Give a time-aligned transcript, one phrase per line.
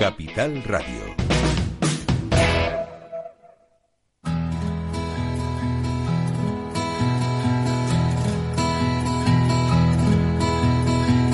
[0.00, 1.14] Capital Radio.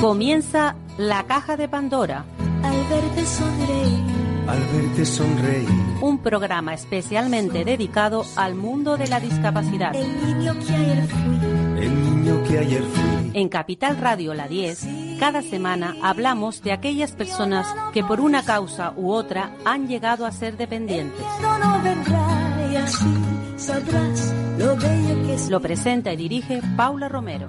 [0.00, 2.24] Comienza la caja de Pandora.
[2.64, 4.04] Al verte sonreír.
[4.48, 5.68] Al verte sonreír.
[6.00, 9.94] Un programa especialmente dedicado al mundo de la discapacidad.
[9.94, 11.84] El niño que ayer fui.
[11.84, 13.15] El niño que ayer fui.
[13.36, 18.94] En Capital Radio La 10, cada semana hablamos de aquellas personas que por una causa
[18.96, 21.20] u otra han llegado a ser dependientes.
[25.50, 27.46] Lo presenta y dirige Paula Romero.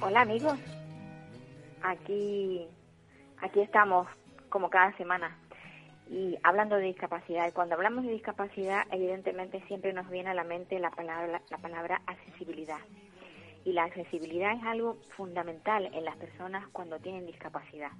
[0.00, 0.58] Hola amigos,
[1.80, 2.66] aquí,
[3.40, 4.08] aquí estamos
[4.48, 5.38] como cada semana
[6.10, 7.52] y hablando de discapacidad.
[7.52, 12.02] Cuando hablamos de discapacidad, evidentemente siempre nos viene a la mente la palabra, la palabra
[12.06, 12.80] accesibilidad.
[13.64, 17.92] Y la accesibilidad es algo fundamental en las personas cuando tienen discapacidad.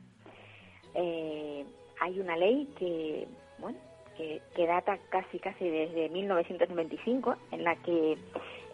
[0.94, 1.64] Eh,
[2.00, 3.78] hay una ley que, bueno,
[4.16, 8.18] que, que data casi casi desde 1995 en la que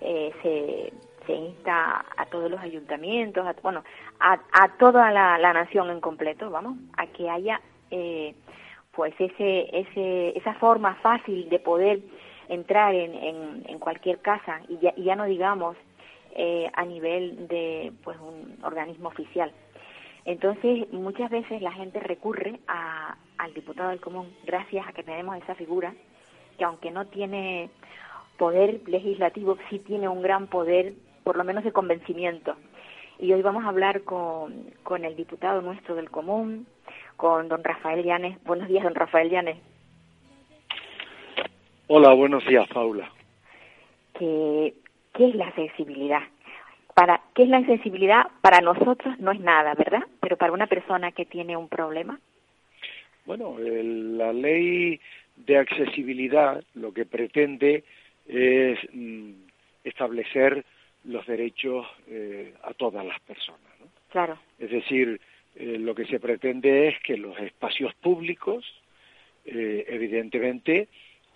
[0.00, 0.92] eh, se,
[1.26, 3.84] se insta a todos los ayuntamientos, a, bueno,
[4.18, 8.34] a, a toda la, la nación en completo, vamos, a que haya eh,
[8.96, 12.00] pues ese, ese, esa forma fácil de poder
[12.48, 15.76] entrar en, en, en cualquier casa y ya, ya no digamos
[16.34, 19.52] eh, a nivel de pues un organismo oficial.
[20.24, 25.36] Entonces, muchas veces la gente recurre a, al diputado del común gracias a que tenemos
[25.36, 25.94] esa figura
[26.58, 27.70] que aunque no tiene
[28.38, 32.56] poder legislativo, sí tiene un gran poder, por lo menos de convencimiento.
[33.18, 36.66] Y hoy vamos a hablar con, con el diputado nuestro del común,
[37.16, 38.42] con don Rafael Llanes.
[38.44, 39.56] Buenos días, don Rafael Llanes.
[41.88, 43.10] Hola, buenos días, Paula.
[44.18, 44.72] qué
[45.18, 46.22] es la accesibilidad.
[46.94, 50.02] Para qué es la accesibilidad para nosotros no es nada, ¿verdad?
[50.20, 52.18] Pero para una persona que tiene un problema,
[53.26, 55.00] Bueno, el- la ley
[55.34, 57.82] de accesibilidad lo que pretende
[58.24, 59.32] es mm,
[59.82, 60.64] establecer
[61.04, 63.60] los derechos eh, a todas las personas.
[63.80, 63.86] ¿no?
[64.10, 65.20] claro, Es decir,
[65.58, 68.62] eh, lo que se pretende es que los espacios públicos,
[69.46, 70.88] eh, evidentemente,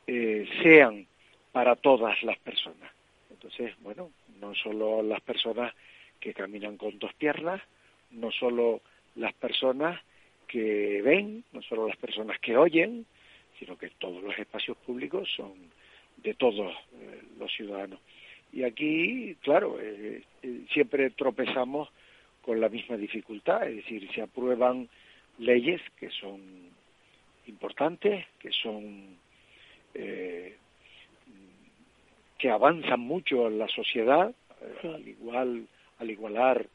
[0.06, 1.06] eh, sean
[1.52, 2.90] para todas las personas.
[3.30, 5.72] Entonces, bueno, no solo las personas
[6.20, 7.62] que caminan con dos piernas,
[8.10, 8.82] no solo
[9.14, 9.98] las personas
[10.46, 13.06] que ven, no solo las personas que oyen,
[13.58, 15.54] sino que todos los espacios públicos son
[16.18, 16.74] de todos
[17.38, 18.00] los ciudadanos.
[18.52, 19.78] Y aquí, claro,
[20.72, 21.88] siempre tropezamos
[22.42, 24.88] con la misma dificultad, es decir, se aprueban
[25.38, 26.40] leyes que son
[27.46, 29.16] importantes, que son
[29.94, 30.56] eh,
[32.38, 34.30] que avanzan mucho en la sociedad,
[34.60, 34.88] eh, Sí.
[34.88, 35.66] al igual
[35.98, 36.66] al igualar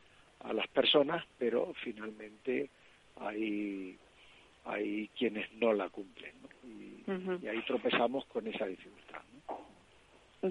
[0.42, 2.70] a las personas, pero finalmente
[3.20, 3.98] hay
[4.66, 6.50] hay quienes no la cumplen, ¿no?
[7.38, 9.22] y, ahí tropezamos con esa dificultad.
[9.34, 9.35] ¿no?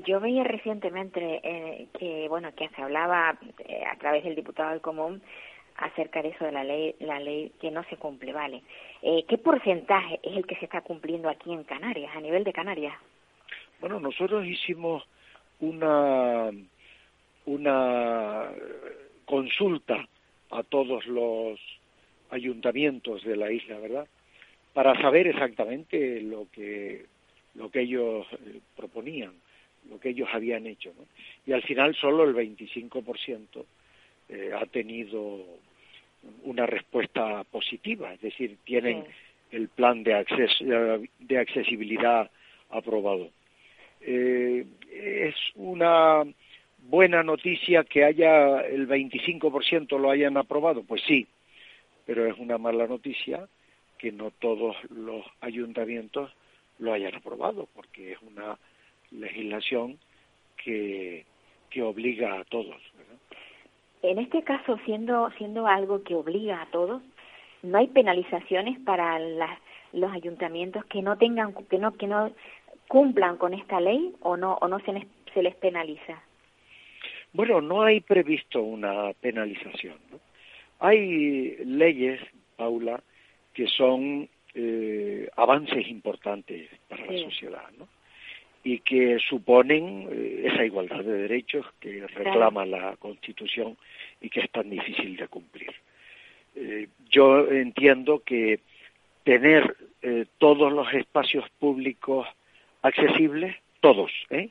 [0.03, 4.81] Yo veía recientemente eh, que bueno que se hablaba eh, a través del diputado del
[4.81, 5.22] común
[5.77, 8.62] acerca de eso de la ley la ley que no se cumple, vale.
[9.03, 12.53] Eh, ¿Qué porcentaje es el que se está cumpliendo aquí en Canarias, a nivel de
[12.53, 12.94] Canarias?
[13.81, 15.05] Bueno, nosotros hicimos
[15.60, 16.50] una
[17.47, 18.50] una
[19.25, 20.09] consulta
[20.50, 21.61] a todos los
[22.31, 24.06] ayuntamientos de la isla, ¿verdad?
[24.72, 27.06] Para saber exactamente lo que
[27.55, 29.32] lo que ellos eh, proponían,
[29.91, 31.05] lo que ellos habían hecho, ¿no?
[31.47, 33.65] Y al final solo el 25%
[34.28, 35.45] eh, ha tenido
[36.45, 39.56] una respuesta positiva, es decir, tienen Sí.
[39.56, 42.31] el plan de acceso de accesibilidad
[42.71, 43.31] aprobado.
[44.00, 46.25] Eh, es una
[46.89, 51.27] buena noticia que haya el 25% lo hayan aprobado, pues sí,
[52.06, 53.49] pero es una mala noticia
[53.99, 56.31] que no todos los ayuntamientos
[56.78, 58.59] lo hayan aprobado, porque es una
[59.19, 59.98] legislación
[60.56, 61.25] que,
[61.70, 62.81] que obliga a todos.
[62.96, 63.16] ¿verdad?
[64.02, 67.02] En este caso, siendo siendo algo que obliga a todos,
[67.62, 69.58] no hay penalizaciones para las,
[69.93, 72.31] los ayuntamientos que no tengan que no que no
[72.88, 76.22] cumplan con esta ley o no o no se les, se les penaliza.
[77.32, 79.96] Bueno, no hay previsto una penalización.
[80.10, 80.20] ¿no?
[80.81, 82.20] Hay leyes,
[82.56, 83.02] Paula,
[83.55, 87.17] que son eh, avances importantes para Sí.
[87.17, 87.88] la sociedad, ¿no?
[88.64, 93.76] Y que suponen eh, esa igualdad de derechos que reclama la Constitución
[94.20, 95.72] y que es tan difícil de cumplir.
[96.56, 98.61] Eh, yo entiendo que
[99.25, 102.26] tener eh, todos los espacios públicos
[102.82, 104.50] accesibles, todos, ¿eh?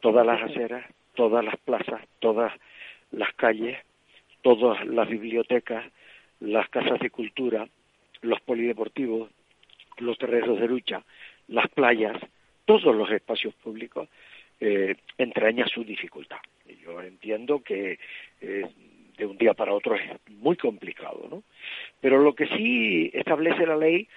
[0.00, 0.84] todas las aceras,
[1.14, 2.52] todas las plazas, todas
[3.10, 3.78] las calles,
[4.42, 5.84] todas las bibliotecas,
[6.40, 7.68] las casas de cultura,
[8.22, 9.30] los polideportivos,
[9.98, 11.02] los terrenos de lucha,
[11.48, 12.16] las playas,
[12.64, 14.08] todos los espacios públicos
[14.60, 16.38] eh, entraña su dificultad.
[16.82, 17.98] Yo entiendo que
[18.40, 18.66] eh,
[19.16, 21.42] de un día para otro es muy complicado, ¿no?
[22.00, 24.08] Pero lo que sí establece la ley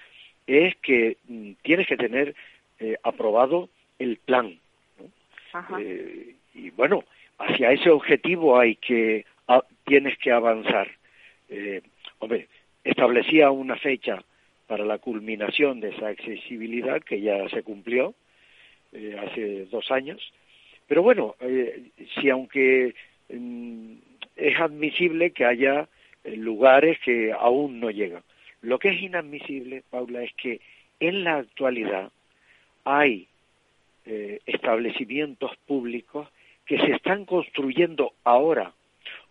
[0.46, 2.34] es que mm, tienes que tener
[2.78, 4.58] eh, aprobado el plan,
[4.98, 5.78] ¿no?
[5.78, 7.04] Eh, y bueno,
[7.38, 9.24] hacia ese objetivo hay que
[9.84, 10.90] tienes que avanzar.
[11.48, 11.80] Eh,
[12.18, 12.48] hombre,
[12.84, 14.22] establecía una fecha
[14.66, 18.14] para la culminación de esa accesibilidad que ya se cumplió
[18.96, 20.32] eh, hace dos años.
[20.86, 22.94] Pero bueno, eh, si aunque
[23.28, 23.92] mm,
[24.36, 25.88] es admisible que haya
[26.24, 28.22] eh, lugares que aún no llegan.
[28.62, 30.60] Lo que es inadmisible, Paula, es que
[31.00, 32.10] en la actualidad
[32.84, 33.28] hay
[34.04, 36.28] eh, establecimientos públicos
[36.64, 38.72] que se están construyendo ahora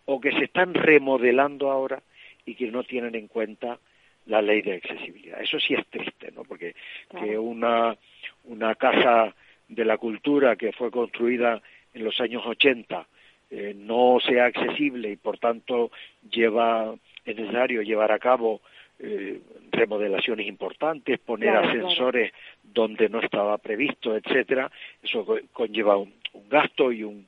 [0.04, 2.02] o que se están remodelando ahora
[2.44, 3.78] y que no tienen en cuenta
[4.26, 5.40] la ley de accesibilidad.
[5.40, 6.44] Eso sí es triste, ¿no?
[6.44, 6.74] Porque
[7.20, 7.96] que una,
[8.44, 9.34] una casa
[9.68, 11.62] de la cultura que fue construida
[11.94, 13.06] en los años 80
[13.50, 15.90] eh, no sea accesible y por tanto
[16.30, 18.60] lleva es necesario llevar a cabo
[18.98, 19.40] eh,
[19.72, 22.32] remodelaciones importantes, poner ascensores
[22.62, 24.70] donde no estaba previsto, etcétera,
[25.02, 26.14] eso conlleva un,
[26.48, 27.26] gasto y un,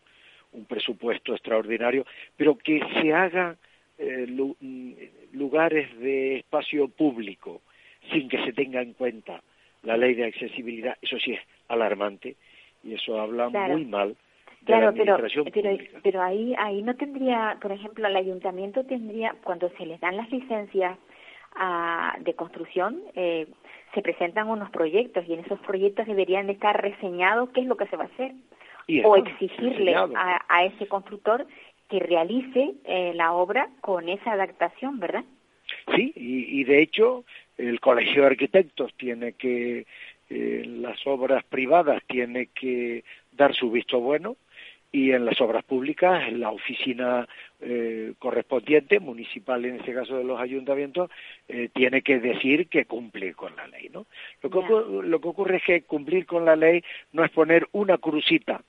[0.52, 2.06] un, presupuesto extraordinario,
[2.36, 3.58] pero que se hagan
[3.98, 4.92] eh, mm,
[5.32, 7.60] lugares de espacio público
[8.10, 9.42] sin que se tenga en cuenta
[9.82, 12.36] la ley de accesibilidad, eso sí es alarmante
[12.82, 14.16] y eso habla muy mal
[14.64, 15.16] Claro, pero,
[15.52, 20.16] pero, pero ahí, ahí no tendría, por ejemplo, el ayuntamiento tendría, cuando se les dan
[20.16, 20.98] las licencias
[21.54, 23.46] a, de construcción, eh,
[23.94, 27.76] se presentan unos proyectos y en esos proyectos deberían de estar reseñados qué es lo
[27.76, 28.32] que se va a hacer
[29.04, 31.46] o exigirle a, a, ese constructor
[31.88, 35.24] que realice eh, la obra con esa adaptación, ¿verdad?
[35.94, 37.24] Sí, y, y de hecho
[37.58, 39.86] el Colegio de Arquitectos tiene que,
[40.30, 44.36] eh, las obras privadas tiene que dar su visto bueno
[44.90, 47.28] y en las obras públicas la oficina
[47.60, 51.10] eh, correspondiente municipal en este caso de los ayuntamientos
[51.46, 54.06] eh, tiene que decir que cumple con la ley no
[54.42, 56.82] lo que, lo que ocurre es que cumplir con la ley
[57.12, 58.62] no es poner una crucita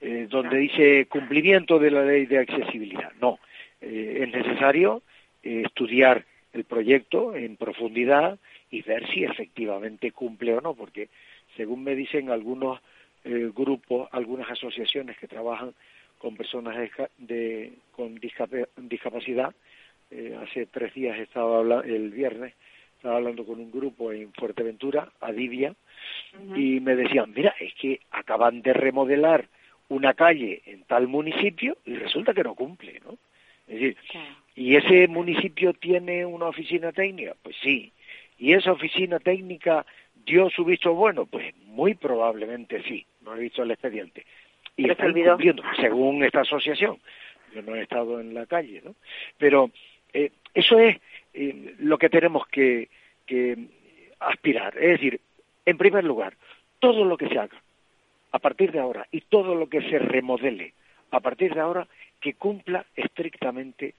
[0.00, 3.12] eh, donde dice cumplimiento de la ley de accesibilidad.
[3.20, 3.38] No
[3.82, 5.02] es necesario
[5.42, 8.38] estudiar el proyecto en profundidad
[8.70, 11.08] y ver si efectivamente cumple o no porque
[11.56, 12.80] según me dicen algunos
[13.24, 15.74] eh, grupos, algunas asociaciones que trabajan
[16.18, 16.76] con personas
[17.18, 19.54] de, con discapacidad.
[20.10, 22.54] Eh, hace tres días estaba hablando, el viernes,
[22.96, 25.74] estaba hablando con un grupo en Fuerteventura, Adivia,
[26.54, 29.48] y me decían, mira, es que acaban de remodelar
[29.88, 33.18] una calle en tal municipio y resulta que no cumple, ¿no?
[33.66, 33.96] Es decir,
[34.54, 37.34] ¿y ese municipio tiene una oficina técnica?
[37.42, 37.92] Pues sí.
[38.38, 39.84] ¿Y esa oficina técnica
[40.24, 41.26] dio su visto bueno?
[41.26, 44.26] Pues muy probablemente sí no he visto el expediente.
[44.76, 46.98] Y cumpliendo, según esta asociación.
[47.54, 48.94] Yo no he estado en la calle, ¿no?
[49.36, 49.70] Pero
[50.12, 50.98] eh, eso es
[51.34, 52.88] eh, lo que tenemos que,
[53.26, 53.56] que
[54.20, 54.76] aspirar.
[54.78, 55.20] Es decir,
[55.66, 56.34] en primer lugar,
[56.78, 57.60] todo lo que se haga
[58.32, 60.72] a partir de ahora y todo lo que se remodele
[61.10, 61.88] a partir de ahora
[62.20, 63.94] que cumpla estrictamente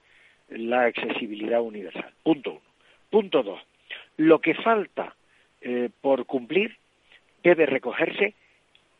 [0.56, 2.10] la accesibilidad universal.
[2.22, 2.60] Punto uno.
[3.10, 3.60] Punto dos.
[4.16, 5.14] Lo que falta
[5.60, 6.76] eh, por cumplir
[7.42, 8.34] debe recogerse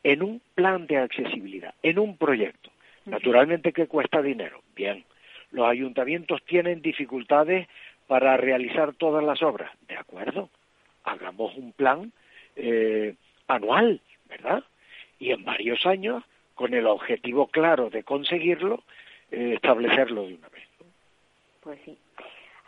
[0.02, 2.71] en un plan de accesibilidad, en un proyecto.
[3.04, 4.62] Naturalmente que cuesta dinero.
[4.75, 5.04] Bien,
[5.50, 7.68] los ayuntamientos tienen dificultades
[8.06, 9.73] para realizar todas las obras.
[9.88, 10.50] De acuerdo,
[11.04, 12.12] hagamos un plan
[12.56, 13.14] eh,
[13.49, 14.64] anual, ¿verdad?
[15.18, 16.23] Y en varios años,
[16.54, 18.82] con el objetivo claro de conseguirlo,
[19.30, 20.64] eh, establecerlo de una vez.
[21.62, 21.97] Pues sí.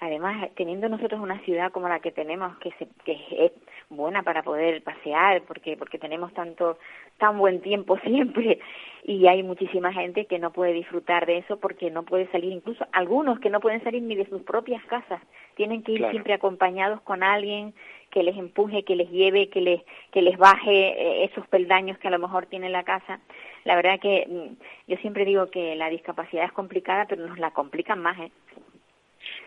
[0.00, 3.52] Además, teniendo nosotros una ciudad como la que tenemos, que, se, que es
[3.88, 6.78] buena para poder pasear, porque porque tenemos tanto
[7.16, 8.58] tan buen tiempo siempre
[9.04, 12.84] y hay muchísima gente que no puede disfrutar de eso porque no puede salir, incluso
[12.92, 15.22] algunos que no pueden salir ni de sus propias casas,
[15.54, 17.72] tienen que ir siempre acompañados con alguien
[18.10, 19.82] que les empuje, que les lleve, que les
[20.12, 23.20] que les baje eh, esos peldaños que a lo mejor tiene la casa.
[23.64, 27.52] La verdad que mm, yo siempre digo que la discapacidad es complicada, pero nos la
[27.52, 28.30] complican más, ¿eh?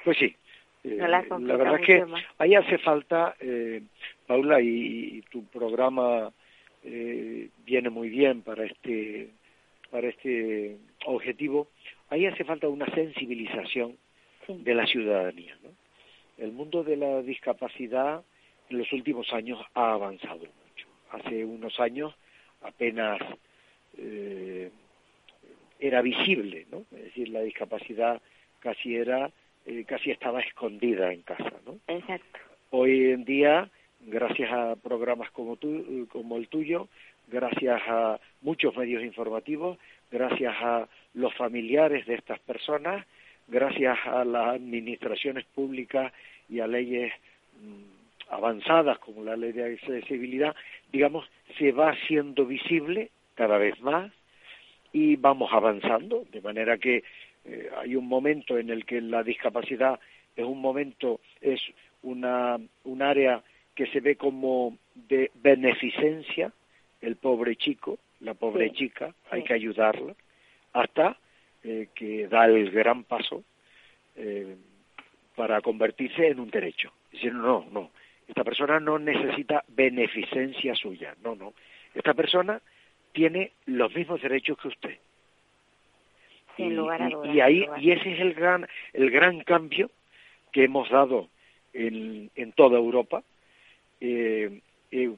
[0.08, 0.34] Pues sí,
[0.84, 2.06] la, verdad es que
[2.38, 3.82] ahí hace falta, eh,
[4.26, 6.32] Paula, y, tu programa
[6.86, 9.32] eh, viene muy bien para este,
[9.92, 11.68] para este objetivo,
[12.10, 13.98] ahí hace falta una sensibilización
[14.48, 15.58] de la ciudadanía.
[15.62, 15.72] ¿no?
[16.38, 18.24] El mundo de la discapacidad
[18.70, 20.88] en los últimos años ha avanzado mucho.
[21.12, 22.16] Hace unos años
[22.62, 23.20] apenas
[23.98, 24.72] eh,
[25.82, 26.86] era visible, ¿no?
[26.96, 28.22] Es decir, la discapacidad
[28.60, 29.32] casi era,
[29.67, 31.77] eh, casi estaba escondida en casa, ¿no?
[31.88, 32.39] Exacto.
[32.69, 33.69] Hoy en día,
[34.00, 35.57] gracias a programas como,
[36.09, 36.88] como el tuyo,
[37.27, 39.77] gracias a muchos medios informativos,
[40.09, 43.05] gracias a los familiares de estas personas,
[43.47, 46.13] gracias a las administraciones públicas
[46.47, 47.12] y a leyes
[47.62, 50.55] mm, avanzadas como la ley de accesibilidad,
[50.93, 54.12] digamos, se va haciendo visible cada vez más
[54.93, 57.03] y vamos avanzando, de manera que
[57.48, 60.00] eh, hay un momento en el que la discapacidad
[60.36, 61.62] es un momento, es
[62.04, 63.42] una, un área
[63.74, 66.51] que se ve como de beneficencia,
[67.01, 70.16] el pobre chico, la pobre chica, hay que ayudarla,
[70.74, 71.18] hasta
[71.63, 73.44] eh, que da el gran paso
[74.16, 74.56] eh,
[75.36, 76.92] para convertirse en un derecho.
[77.12, 77.92] Decir, no, no,
[78.27, 81.54] esta persona no necesita beneficencia suya, no, no.
[81.94, 82.62] Esta persona
[83.13, 84.98] tiene los mismos derechos que usted.
[86.58, 89.90] Sin lugar a y, ahí y ese es el gran el gran cambio
[90.52, 91.30] que hemos dado
[91.74, 93.24] en, en toda Europa
[94.02, 94.62] eh,
[94.92, 95.12] eh,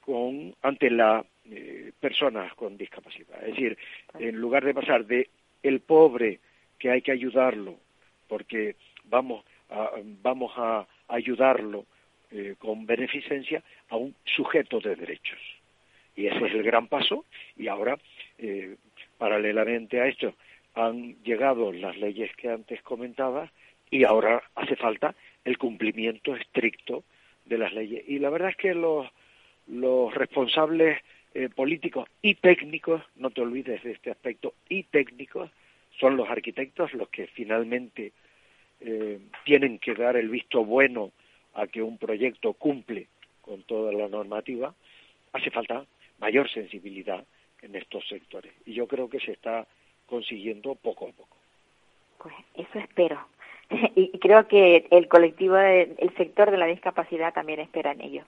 [0.00, 3.40] con ante las eh, personas con discapacidad.
[3.42, 3.78] Es decir,
[4.18, 5.28] en lugar de pasar de
[5.62, 6.40] el pobre
[6.78, 7.76] que hay que ayudarlo
[8.28, 9.90] porque vamos a,
[10.22, 11.86] vamos a ayudarlo
[12.30, 15.38] eh, con beneficencia a un sujeto de derechos.
[16.16, 17.24] Y ese es el gran paso
[17.56, 17.98] y ahora,
[18.38, 18.76] eh,
[19.18, 20.34] paralelamente a esto,
[20.76, 23.50] han llegado las leyes que antes comentaba
[23.90, 25.14] y ahora hace falta
[25.44, 27.02] el cumplimiento estricto
[27.46, 28.04] de las leyes.
[28.06, 29.08] Y la verdad es que los,
[30.14, 31.00] responsables
[31.34, 35.50] eh, políticos y técnicos, no te olvides de este aspecto, y técnicos,
[35.98, 38.12] son los arquitectos los que finalmente
[38.80, 41.12] eh, tienen que dar el visto bueno
[41.54, 43.06] a que un proyecto cumple
[43.40, 44.74] con toda la normativa,
[45.32, 45.86] hace falta
[46.18, 47.24] mayor sensibilidad
[47.62, 48.52] en estos sectores.
[48.66, 49.66] Y yo creo que se está
[50.06, 51.36] consiguiendo poco a poco.
[52.18, 53.18] Pues eso espero.
[53.70, 58.24] y creo que el colectivo, el sector de la discapacidad también espera en ello.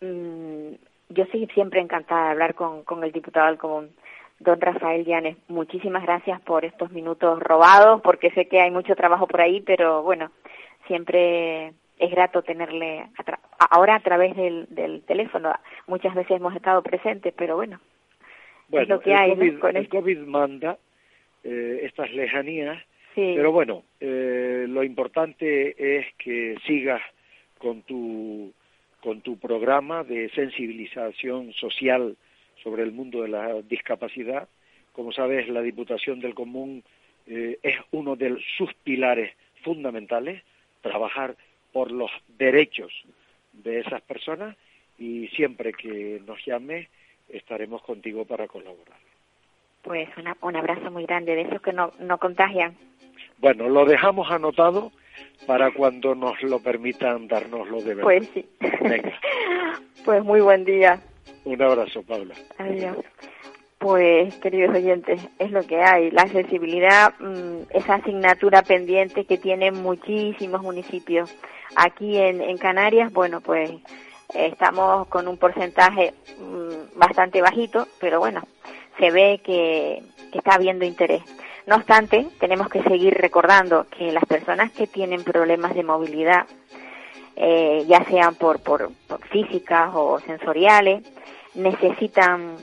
[0.00, 0.74] Mm,
[1.10, 3.90] yo soy siempre encantada de hablar con, con el diputado del Común.
[4.40, 9.28] Don Rafael Llanes, muchísimas gracias por estos minutos robados, porque sé que hay mucho trabajo
[9.28, 10.32] por ahí, pero bueno,
[10.88, 13.06] siempre es grato tenerle
[13.70, 15.54] ahora a través del, del, teléfono.
[15.86, 17.78] Muchas veces hemos estado presentes, pero bueno,
[18.72, 19.30] bueno es lo que hay.
[19.30, 20.78] COVID, el COVID manda
[21.44, 22.82] eh, estas lejanías,
[23.14, 27.02] pero bueno, eh, lo importante es que sigas
[27.58, 28.52] con tu
[29.00, 32.16] con tu programa de sensibilización social
[32.62, 34.48] sobre el mundo de la discapacidad.
[34.92, 36.84] Como sabes, la Diputación del Común
[37.26, 40.42] eh, es uno de sus pilares fundamentales,
[40.82, 41.36] trabajar
[41.72, 42.92] por los derechos
[43.52, 44.56] de esas personas
[44.98, 46.88] y siempre que nos llame
[47.32, 48.98] estaremos contigo para colaborar.
[49.82, 50.08] Pues
[50.42, 52.76] un abrazo muy grande de esos que no, no contagian.
[53.38, 54.92] Bueno, lo dejamos anotado
[55.46, 58.02] para cuando nos lo permitan dárnoslo de verdad.
[58.04, 58.48] Pues sí.
[58.60, 59.12] Venga.
[60.04, 61.00] pues muy buen día.
[61.44, 62.34] Un abrazo, Paula.
[62.58, 62.98] Adiós.
[63.78, 66.12] Pues, queridos oyentes, es lo que hay.
[66.12, 71.36] La accesibilidad, mm, esa asignatura pendiente que tienen muchísimos municipios.
[71.74, 73.72] Aquí en, en Canarias, bueno, pues
[74.34, 78.42] estamos con un porcentaje mm, bastante bajito, pero bueno,
[78.98, 80.02] se ve que,
[80.32, 81.22] está habiendo interés.
[81.66, 86.46] No obstante, tenemos que seguir recordando que las personas que tienen problemas de movilidad,
[87.36, 88.90] eh, ya sean por, por,
[89.30, 91.02] físicas o sensoriales,
[91.54, 92.56] necesitan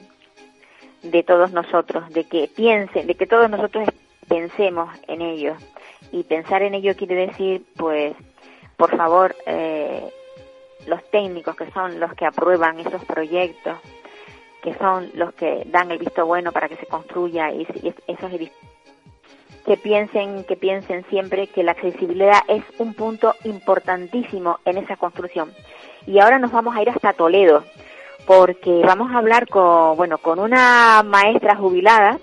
[1.04, 3.88] de todos nosotros, de que piensen, de que todos nosotros
[4.28, 5.58] pensemos en ellos.
[6.12, 8.16] Y pensar en ello quiere decir, pues,
[8.78, 10.10] por favor, eh,
[10.90, 13.78] los técnicos que son los que aprueban esos proyectos,
[14.62, 17.66] que son los que dan el visto bueno para que se construya y
[18.08, 18.32] esos
[19.66, 25.54] que piensen, que piensen siempre que la accesibilidad es un punto importantísimo en esa construcción.
[26.08, 27.64] Y ahora nos vamos a ir hasta Toledo,
[28.26, 32.20] porque vamos a hablar con, bueno, con una maestra jubilada.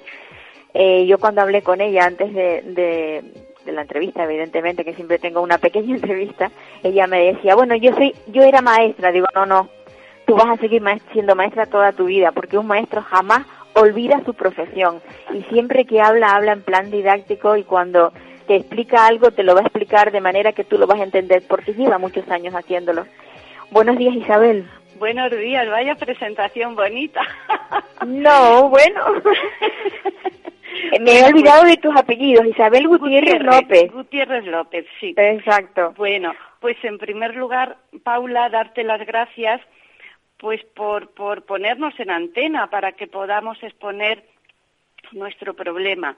[0.74, 3.22] Eh, yo cuando hablé con ella antes de,
[3.72, 6.50] la entrevista, evidentemente que siempre tengo una pequeña entrevista,
[6.82, 9.68] ella me decía, bueno, yo soy, yo era maestra, digo, no, no,
[10.26, 10.82] tú vas a seguir
[11.12, 15.00] siendo maestra toda tu vida, porque un maestro jamás olvida su profesión
[15.32, 18.12] y siempre que habla, habla en plan didáctico y cuando
[18.46, 21.04] te explica algo te lo va a explicar de manera que tú lo vas a
[21.04, 23.06] entender porque lleva muchos años haciéndolo.
[23.70, 24.66] Buenos días Isabel.
[24.98, 27.20] Buenos días, vaya presentación bonita.
[28.06, 29.04] No, bueno.
[31.00, 33.90] Me he olvidado de tus apellidos, Isabel Gutiérrez, López.
[33.92, 35.14] Gutiérrez López, sí.
[35.16, 35.92] Exacto.
[35.96, 39.60] Bueno, pues en primer lugar, Paula, darte las gracias
[40.38, 44.22] pues por, por ponernos en antena para que podamos exponer
[45.12, 46.16] nuestro problema.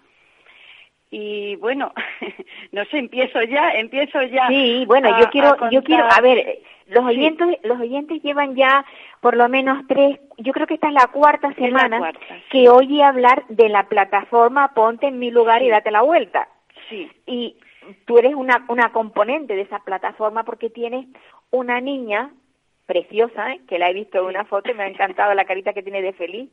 [1.10, 1.92] Y bueno,
[2.72, 4.48] no sé, empiezo ya, empiezo ya.
[4.48, 8.84] Sí, bueno, a- yo quiero, yo quiero, a ver, los oyentes, los oyentes llevan ya
[9.20, 12.42] por lo menos tres, yo creo que esta es la cuarta la semana cuarta, sí.
[12.50, 16.48] que oye hablar de la plataforma Ponte en mi lugar y date la vuelta.
[16.88, 17.56] Sí, Y
[18.06, 21.06] tú eres una, una componente de esa plataforma porque tienes
[21.50, 22.30] una niña
[22.86, 23.60] preciosa, ¿eh?
[23.68, 26.00] que la he visto en una foto y me ha encantado la carita que tiene
[26.00, 26.48] de feliz,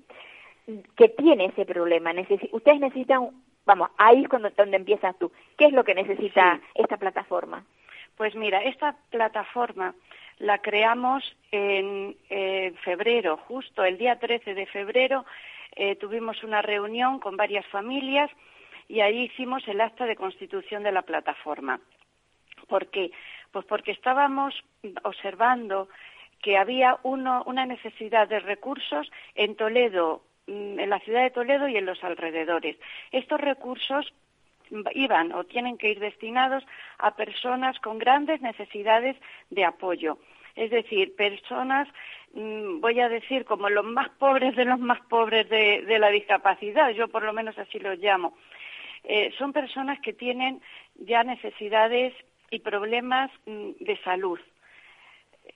[0.97, 2.11] que tiene ese problema.
[2.13, 3.29] Necesi- ustedes necesitan,
[3.65, 5.31] vamos, ahí es cuando, donde empiezas tú.
[5.57, 6.81] ¿Qué es lo que necesita Sí.
[6.81, 7.63] esta plataforma?
[8.17, 9.93] Pues mira, esta plataforma
[10.39, 15.25] la creamos en eh, febrero, justo el día 13 de febrero,
[15.75, 18.29] eh, tuvimos una reunión con varias familias
[18.87, 21.79] y ahí hicimos el acta de constitución de la plataforma.
[22.67, 23.11] ¿Por qué?
[23.51, 24.53] Pues porque estábamos
[25.03, 25.87] observando
[26.41, 31.67] que había uno- una necesidad de recursos en Toledo, mm, en la ciudad de Toledo
[31.67, 32.77] y en los alrededores.
[33.11, 34.13] Estos recursos
[34.93, 36.63] iban o tienen que ir destinados
[36.97, 39.15] a personas con grandes necesidades
[39.49, 40.17] de apoyo.
[40.55, 41.87] Es decir, personas,
[42.33, 46.89] mm, voy a decir, como los más pobres de los más pobres de, la discapacidad,
[46.91, 48.37] yo por lo menos así los llamo.
[49.03, 50.61] Eh, son personas que tienen
[50.95, 52.13] ya necesidades
[52.49, 54.39] y problemas mm, de salud.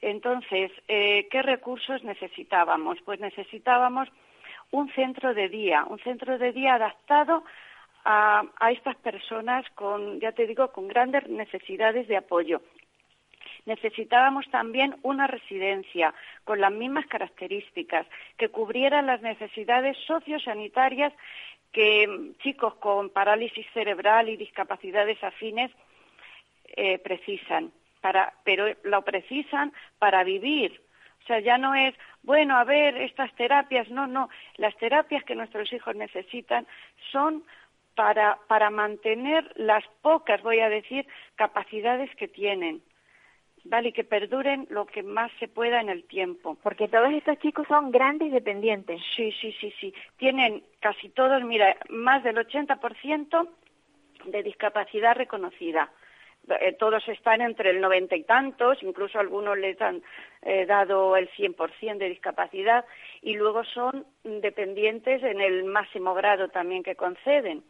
[0.01, 2.99] Entonces, eh, ¿qué recursos necesitábamos?
[3.01, 4.09] Pues necesitábamos
[4.71, 7.43] un centro de día, un centro de día adaptado
[8.05, 12.61] a, estas personas con, ya te digo, con grandes necesidades de apoyo.
[13.65, 16.13] Necesitábamos también una residencia
[16.43, 21.13] con las mismas características, que cubriera las necesidades sociosanitarias
[21.71, 25.71] que mm, chicos con parálisis cerebral y discapacidades afines
[26.75, 27.71] eh, precisan,
[28.43, 30.81] pero lo precisan para vivir.
[31.23, 35.35] O sea, ya no es, bueno, a ver, estas terapias, no, no, las terapias que
[35.35, 36.65] nuestros hijos necesitan
[37.11, 37.43] son
[37.95, 41.05] para, para mantener las pocas, voy a decir,
[41.35, 42.81] capacidades que tienen,
[43.65, 43.89] ¿vale?
[43.89, 46.57] Y que perduren lo que más se pueda en el tiempo.
[46.63, 49.01] Porque todos estos chicos son grandes dependientes.
[49.15, 49.93] Sí, sí, sí, sí.
[50.17, 53.47] Tienen casi todos, mira, más del 80%
[54.25, 55.89] de discapacidad reconocida.
[56.47, 60.01] Eh, todos están entre el noventa y tantos, incluso algunos les han
[60.41, 62.85] eh, dado el 100% de discapacidad
[63.21, 67.63] y luego son dependientes en el máximo grado también que conceden.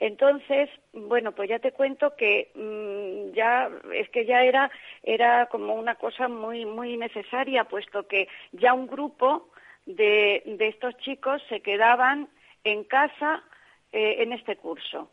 [0.00, 4.70] Entonces, bueno, pues ya te cuento que mm, ya es que ya era
[5.02, 9.50] era como una cosa muy muy necesaria, puesto que ya un grupo
[9.86, 12.28] de, de estos chicos se quedaban
[12.62, 13.42] en casa
[13.90, 15.10] eh, en este curso,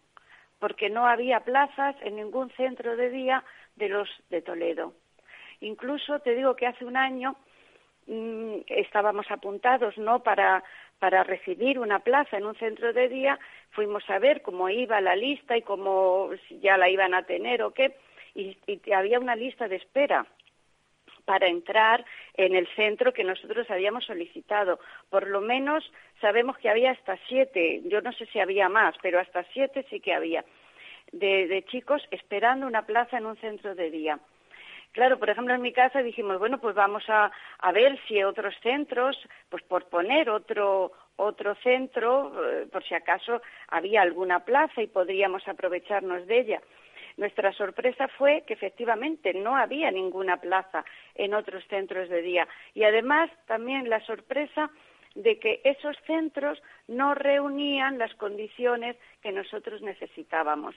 [0.59, 3.43] porque no había plazas en ningún centro de día
[3.75, 4.93] de los de Toledo.
[5.61, 7.35] Incluso te digo que hace un año
[8.05, 10.63] mm, estábamos apuntados no para
[10.99, 13.39] para recibir una plaza en un centro de día
[13.75, 17.71] fuimos a ver cómo iba la lista y cómo ya la iban a tener o
[17.71, 17.95] qué
[18.33, 18.57] y,
[18.93, 20.25] había una lista de espera
[21.25, 24.79] para entrar en el centro que nosotros habíamos solicitado.
[25.09, 25.83] Por lo menos
[26.21, 29.99] sabemos que había hasta siete, yo no sé si había más, pero hasta siete sí
[29.99, 30.45] que había,
[31.11, 34.19] de, chicos esperando una plaza en un centro de día.
[34.91, 37.31] Claro, por ejemplo, en mi casa dijimos, bueno, pues vamos a
[37.73, 39.17] ver si otros centros,
[39.49, 45.47] pues por poner otro, otro centro, eh, por si acaso había alguna plaza y podríamos
[45.47, 46.61] aprovecharnos de ella.
[47.17, 50.83] Nuestra sorpresa fue que efectivamente no había ninguna plaza
[51.15, 52.47] en otros centros de día.
[52.73, 54.69] Y además también la sorpresa
[55.15, 60.75] de que esos centros no reunían las condiciones que nosotros necesitábamos.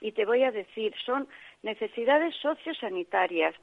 [0.00, 1.28] Y te voy a decir, son
[1.62, 3.54] necesidades sociosanitarias.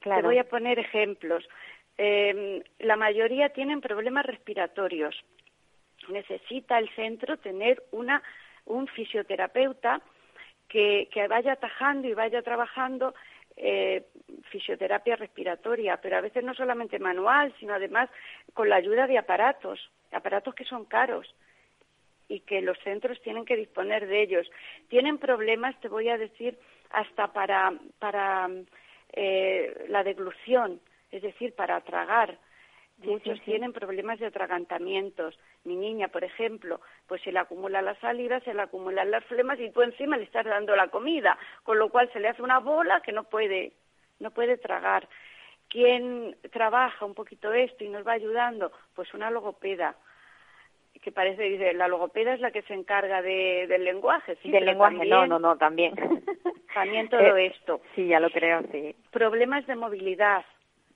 [0.00, 0.20] Claro.
[0.20, 1.48] Te voy a poner ejemplos.
[1.98, 5.16] Eh, la mayoría tienen problemas respiratorios.
[6.10, 8.22] Necesita el centro tener una,
[8.66, 10.00] un fisioterapeuta
[10.68, 13.14] que, que vaya atajando y vaya trabajando
[13.56, 14.04] eh,
[14.50, 18.08] fisioterapia respiratoria, pero a veces no solamente manual, sino además
[18.54, 21.34] con la ayuda de aparatos, aparatos que son caros
[22.28, 24.50] y que los centros tienen que disponer de ellos.
[24.88, 26.58] Tienen problemas, te voy a decir,
[26.90, 28.48] hasta para, para
[29.12, 32.38] eh, la deglución, es decir, para tragar.
[33.04, 33.50] Muchos sí, sí.
[33.52, 35.38] tienen problemas de atragantamientos.
[35.64, 39.58] Mi niña, por ejemplo, pues se le acumula la saliva, se le acumulan las flemas
[39.60, 42.58] y tú encima le estás dando la comida, con lo cual se le hace una
[42.58, 43.72] bola que no puede,
[44.18, 45.08] no puede tragar.
[45.68, 48.72] ¿Quién trabaja un poquito esto y nos va ayudando?
[48.94, 49.94] Pues una logopeda
[51.00, 54.66] que parece, dice, la logopeda es la que se encarga de, del lenguaje, sí, Del
[54.66, 55.94] lenguaje, también, no, no, no, también.
[56.74, 57.80] también todo Eh, esto.
[57.94, 58.94] Sí, ya lo creo, sí.
[59.10, 60.44] Problemas de movilidad.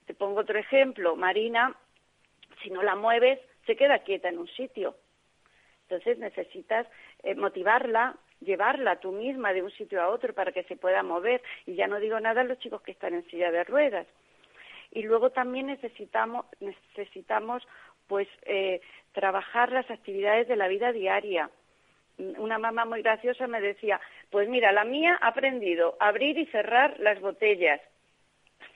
[0.07, 1.17] Te pongo otro ejemplo.
[1.17, 1.75] Marina,
[2.65, 4.97] si no la mueves, se queda quieta en un sitio.
[5.83, 6.87] Entonces necesitas
[7.23, 11.43] eh, motivarla, llevarla tú misma de un sitio a otro para que se pueda mover.
[11.67, 14.07] Y ya no digo nada a los chicos que están en silla de ruedas.
[14.91, 17.67] Y luego también necesitamos, necesitamos
[18.07, 18.81] pues eh,
[19.13, 21.51] trabajar las actividades de la vida diaria.
[22.17, 24.01] Una mamá muy graciosa me decía,
[24.31, 27.81] pues mira, la mía ha aprendido a abrir y cerrar las botellas.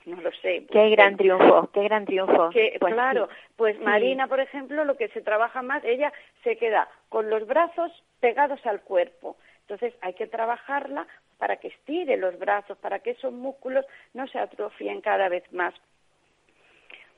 [0.07, 0.65] No lo sé.
[0.71, 2.51] Qué gran triunfo, qué gran triunfo.
[2.53, 6.13] pues claro, pues Marina, por ejemplo, lo que se trabaja más, ella
[6.45, 9.37] se queda con los brazos pegados al cuerpo.
[9.63, 11.07] Entonces hay que trabajarla
[11.37, 13.85] para que estire los brazos, para que esos músculos
[14.15, 15.75] no se atrofien cada vez más.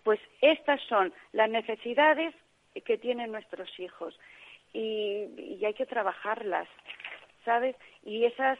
[0.02, 2.34] Pues estas son las necesidades
[2.84, 4.18] que tienen nuestros hijos
[4.72, 6.68] y, hay que trabajarlas,
[7.44, 7.76] ¿sabes?
[8.04, 8.58] Y esas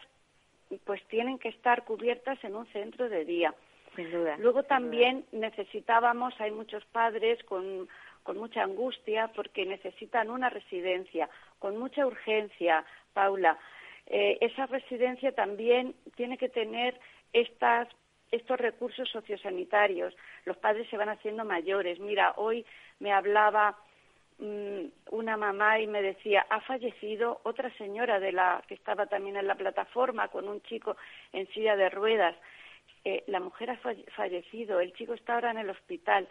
[0.85, 3.55] pues tienen que estar cubiertas en un centro de día.
[3.97, 4.37] Sin duda.
[4.39, 7.89] Luego también necesitábamos, hay muchos padres con,
[8.35, 13.59] mucha angustia porque necesitan una residencia, con mucha urgencia, Paula.
[14.07, 16.99] Eh, esa residencia también tiene que tener
[17.33, 17.89] estas
[18.31, 20.15] estos recursos sociosanitarios.
[20.45, 21.99] Los padres se van haciendo mayores.
[21.99, 22.65] Mira, hoy
[23.01, 23.77] me hablaba
[24.39, 29.37] mm, una mamá y me decía, ha fallecido otra señora de la que estaba también
[29.37, 30.97] en la plataforma con un chico
[31.33, 32.37] en silla de ruedas.
[33.05, 33.79] Eh, la mujer ha
[34.17, 36.29] fallecido, el chico está ahora en el hospital.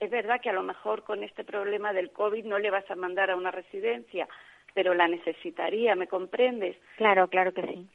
[0.00, 2.96] Es verdad que a lo mejor con este problema del COVID no le vas a
[2.96, 4.28] mandar a una residencia,
[4.74, 6.76] pero la necesitaría, ¿me comprendes?
[6.96, 7.88] Claro, claro que sí.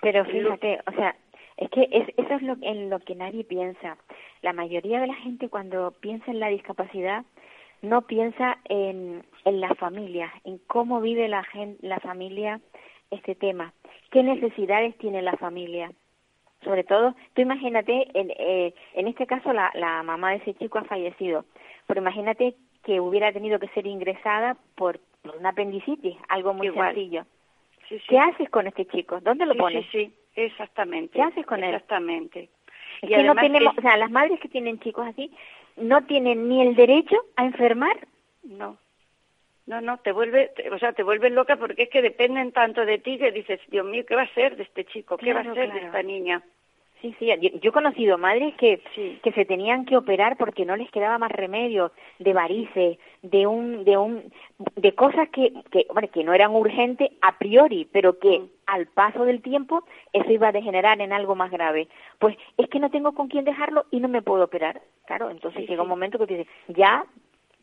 [0.00, 1.14] Pero fíjate, o sea,
[1.56, 3.98] es que eso es lo, en lo que nadie piensa.
[4.40, 7.24] La mayoría de la gente cuando piensa en la discapacidad
[7.82, 11.46] no piensa en, en la familia, en cómo vive la,
[11.80, 12.60] la familia
[13.10, 13.72] este tema,
[14.10, 15.92] qué necesidades tiene la familia.
[16.62, 20.78] Sobre todo, tú imagínate, en, eh, en este caso la, la mamá de ese chico
[20.78, 21.44] ha fallecido,
[21.86, 25.00] pero imagínate que hubiera tenido que ser ingresada por,
[25.38, 27.24] una apendicitis, algo muy sencillo.
[28.08, 29.20] ¿Qué haces con este chico?
[29.20, 29.84] ¿Dónde lo pones?
[29.90, 31.12] Sí, Exactamente.
[31.14, 31.74] ¿Qué haces con él?
[31.74, 32.48] Exactamente.
[33.02, 35.30] Es que no tenemos, o sea, las madres que tienen chicos así
[35.76, 38.06] no tienen ni el derecho a enfermar.
[38.44, 38.76] No.
[39.70, 42.98] No, no, te vuelve, o sea, te vuelves loca porque es que dependen tanto de
[42.98, 45.16] ti que dices, Dios mío, ¿qué va a ser de este chico?
[45.16, 46.42] ¿Qué va a ser de esta niña?
[47.00, 48.82] Sí, sí, yo, he conocido madres que,
[49.22, 53.84] que se tenían que operar porque no les quedaba más remedio de varices, de un,
[53.84, 54.32] de un,
[54.74, 58.48] de cosas que, que, que no eran urgentes a priori, pero que mm.
[58.66, 61.86] al paso del tiempo eso iba a degenerar en algo más grave.
[62.18, 64.82] Pues es que no tengo con quién dejarlo y no me puedo operar.
[65.06, 67.06] Claro, entonces llega un momento que te dices, ya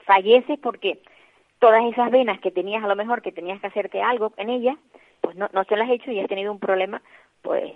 [0.05, 1.01] falleces porque
[1.59, 4.77] todas esas venas que tenías a lo mejor que tenías que hacerte algo en ellas,
[5.21, 7.01] pues no, no se las has hecho y has tenido un problema,
[7.41, 7.73] pues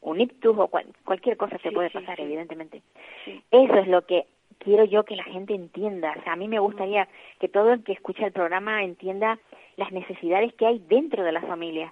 [0.00, 0.70] un ictus o
[1.04, 2.82] cualquier cosa se puede pasar, evidentemente.
[3.50, 4.26] Eso es lo que
[4.58, 6.14] quiero yo que la gente entienda.
[6.18, 7.08] O sea, a mí me gustaría
[7.40, 9.38] que todo el que escucha el programa entienda
[9.76, 11.90] las necesidades que hay dentro de la familia.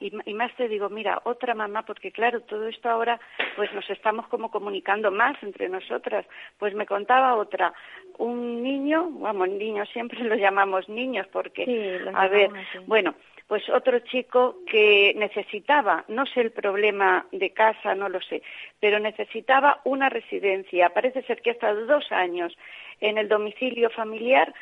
[0.00, 3.20] Y, y, más te digo, mira, otra mamá, porque claro, todo esto ahora,
[3.56, 6.26] pues nos estamos como comunicando más entre nosotras.
[6.58, 7.72] Pues me contaba otra,
[8.18, 12.50] un niño, vamos, niños siempre lo llamamos niños porque, a ver,
[12.86, 13.14] bueno,
[13.50, 18.42] pues otro chico que necesitaba, no sé el problema de casa, no lo sé,
[18.78, 20.90] pero necesitaba una residencia.
[20.90, 22.56] Parece ser que ha estado dos años
[23.00, 24.54] en el domicilio familiar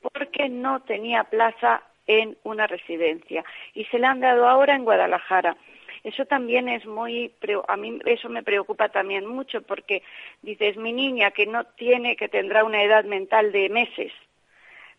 [0.00, 5.56] porque no tenía plaza en una residencia y se le han dado ahora en Guadalajara.
[6.04, 7.32] Eso también es muy,
[7.66, 10.02] a mí eso me preocupa también mucho porque
[10.42, 14.12] dices, mi niña que no tiene, que tendrá una edad mental de meses,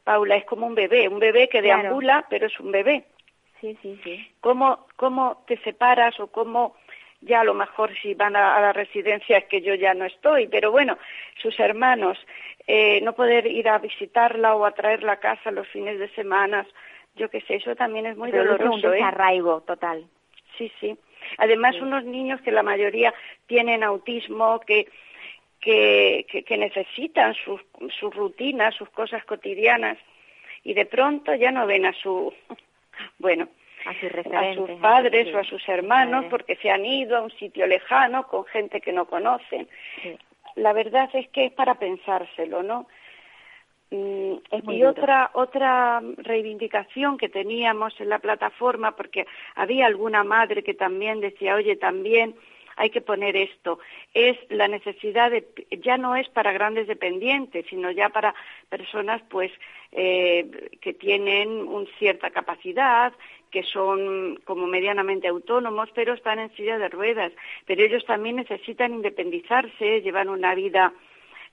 [0.04, 3.06] Paula, es como un bebé, un bebé que deambula, pero es un bebé.
[3.60, 4.32] Sí, sí, sí.
[4.40, 6.76] ¿Cómo, cómo te separas o cómo
[7.22, 10.48] ya a lo mejor si van a, la residencia es que yo ya no estoy,
[10.48, 10.98] pero bueno,
[11.42, 12.18] sus hermanos,
[12.68, 16.68] eh, no poder ir a visitarla o a traerla a casa los fines de semana,
[17.18, 18.88] yo qué sé, eso también es muy doloroso.
[18.88, 18.98] un ¿eh?
[18.98, 20.06] desarraigo total.
[20.58, 20.98] Sí, sí.
[21.38, 23.14] Además, unos niños que la mayoría
[23.48, 24.88] tienen autismo, que,
[25.60, 27.62] que, que, necesitan sus,
[28.00, 29.98] sus rutinas, sus cosas cotidianas,
[30.64, 32.34] y de pronto ya no ven a su
[33.20, 33.50] bueno,
[33.86, 38.28] a, sus, padres o a sus hermanos porque se han ido a un sitio lejano
[38.28, 39.68] con gente que no conocen.
[40.56, 42.88] La verdad es que es para pensárselo, ¿no?
[43.90, 44.34] Mm,
[44.70, 51.22] y otra otra reivindicación que teníamos en la plataforma porque había alguna madre que también
[51.22, 52.36] decía oye también
[52.78, 53.80] hay que poner esto.
[54.14, 55.46] Es la necesidad de,
[55.82, 58.36] ya no es para grandes dependientes, sino ya para
[58.70, 59.52] personas pues
[59.92, 63.14] eh, que tienen una cierta capacidad,
[63.50, 67.32] que son como medianamente autónomos, pero están en silla de ruedas.
[67.66, 70.94] Pero ellos también necesitan independizarse, llevan una vida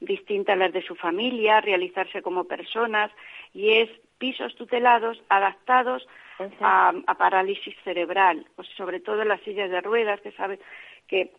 [0.04, 3.10] distinta a las de su familia, realizarse como personas
[3.52, 6.06] y es pisos tutelados adaptados
[6.60, 10.58] a, a parálisis cerebral, pues sobre todo en las sillas de ruedas, que sabe
[11.06, 11.32] que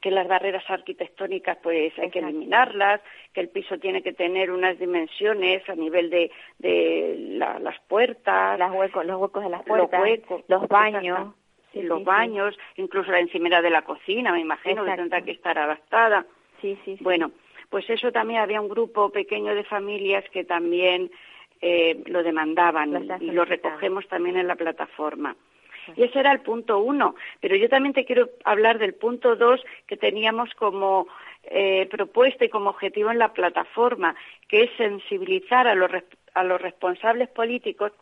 [0.00, 3.00] que las barreras arquitectónicas pues hay que eliminarlas,
[3.32, 8.72] que el piso tiene que tener unas dimensiones a nivel de, de las puertas, los
[8.72, 10.00] huecos, los huecos de las puertas,
[10.48, 11.34] los, baños,
[11.74, 16.26] los baños, incluso la encimera de la cocina, me imagino que tendrá que estar adaptada.
[16.60, 17.32] Sí, sí, Bueno,
[17.72, 21.10] pues eso también había un grupo pequeño de familias que también
[21.62, 25.34] eh, lo demandaban y lo recogemos también en la plataforma.
[25.96, 27.14] Y ese era el punto uno.
[27.40, 31.08] Pero yo también te quiero hablar del punto dos que teníamos como
[31.44, 34.14] eh, propuesta y como objetivo en la plataforma,
[34.48, 35.90] que es sensibilizar a los,
[36.34, 37.92] a los responsables políticos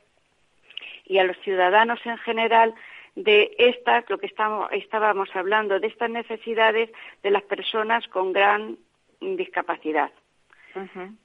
[1.04, 2.74] y a los ciudadanos en general
[3.14, 6.90] de estas, lo que estamos, estábamos hablando, de estas necesidades
[7.22, 8.76] de las personas con gran
[9.20, 10.11] discapacidad.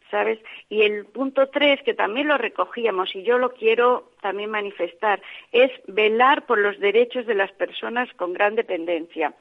[0.10, 0.40] ¿Sabes?
[0.70, 5.72] Y el punto tres, que también lo recogíamos y yo lo quiero también manifestar, es
[5.88, 9.34] velar por los derechos de las personas con gran dependencia.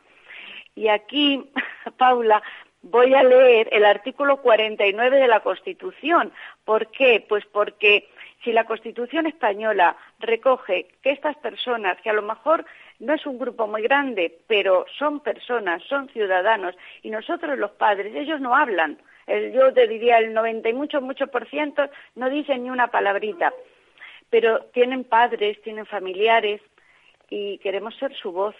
[0.75, 1.51] Y aquí,
[1.97, 2.43] Paula,
[2.83, 6.33] voy a leer el artículo 49 de la Constitución.
[6.65, 7.25] ¿Por qué?
[7.27, 8.09] Pues porque
[8.45, 12.65] si la Constitución española recoge que estas personas, que a lo mejor
[13.01, 18.15] no es un grupo muy grande, pero son personas, son ciudadanos, y nosotros los padres,
[18.15, 22.65] ellos no hablan, yo te diría el 90 y mucho, mucho por ciento no dicen
[22.65, 23.53] ni una palabrita,
[24.29, 26.61] pero tienen padres, tienen familiares
[27.31, 28.55] y queremos ser su voz.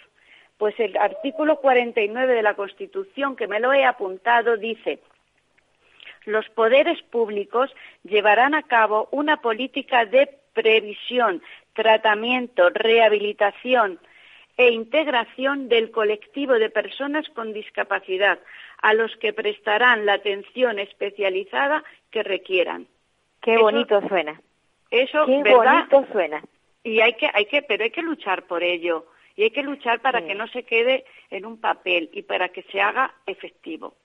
[0.57, 4.99] Pues el artículo 49 de la Constitución, que me lo he apuntado, dice,
[6.25, 11.41] los poderes públicos llevarán a cabo una política de previsión,
[11.73, 13.99] tratamiento, rehabilitación
[14.57, 18.39] e integración del colectivo de personas con discapacidad,
[18.81, 22.87] a los que prestarán la atención especializada que requieran.
[23.41, 24.41] Qué bonito suena.
[24.91, 26.41] Eso, Qué bonito suena.
[26.83, 29.07] Y hay que, hay que, pero hay que luchar por ello.
[29.35, 32.63] Y hay que luchar para que no se quede en un papel y para que
[32.63, 33.95] se haga efectivo.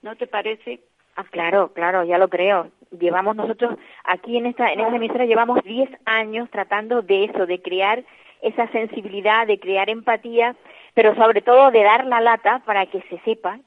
[0.00, 0.80] ¿No te parece?
[1.20, 2.68] Ah, claro, claro, ya lo creo.
[2.98, 7.60] Llevamos nosotros aquí en esta en esta emisora llevamos 10 años tratando de eso, de
[7.60, 8.02] crear
[8.40, 10.56] esa sensibilidad, de crear empatía,
[10.94, 13.60] pero sobre todo de dar la lata para que se sepa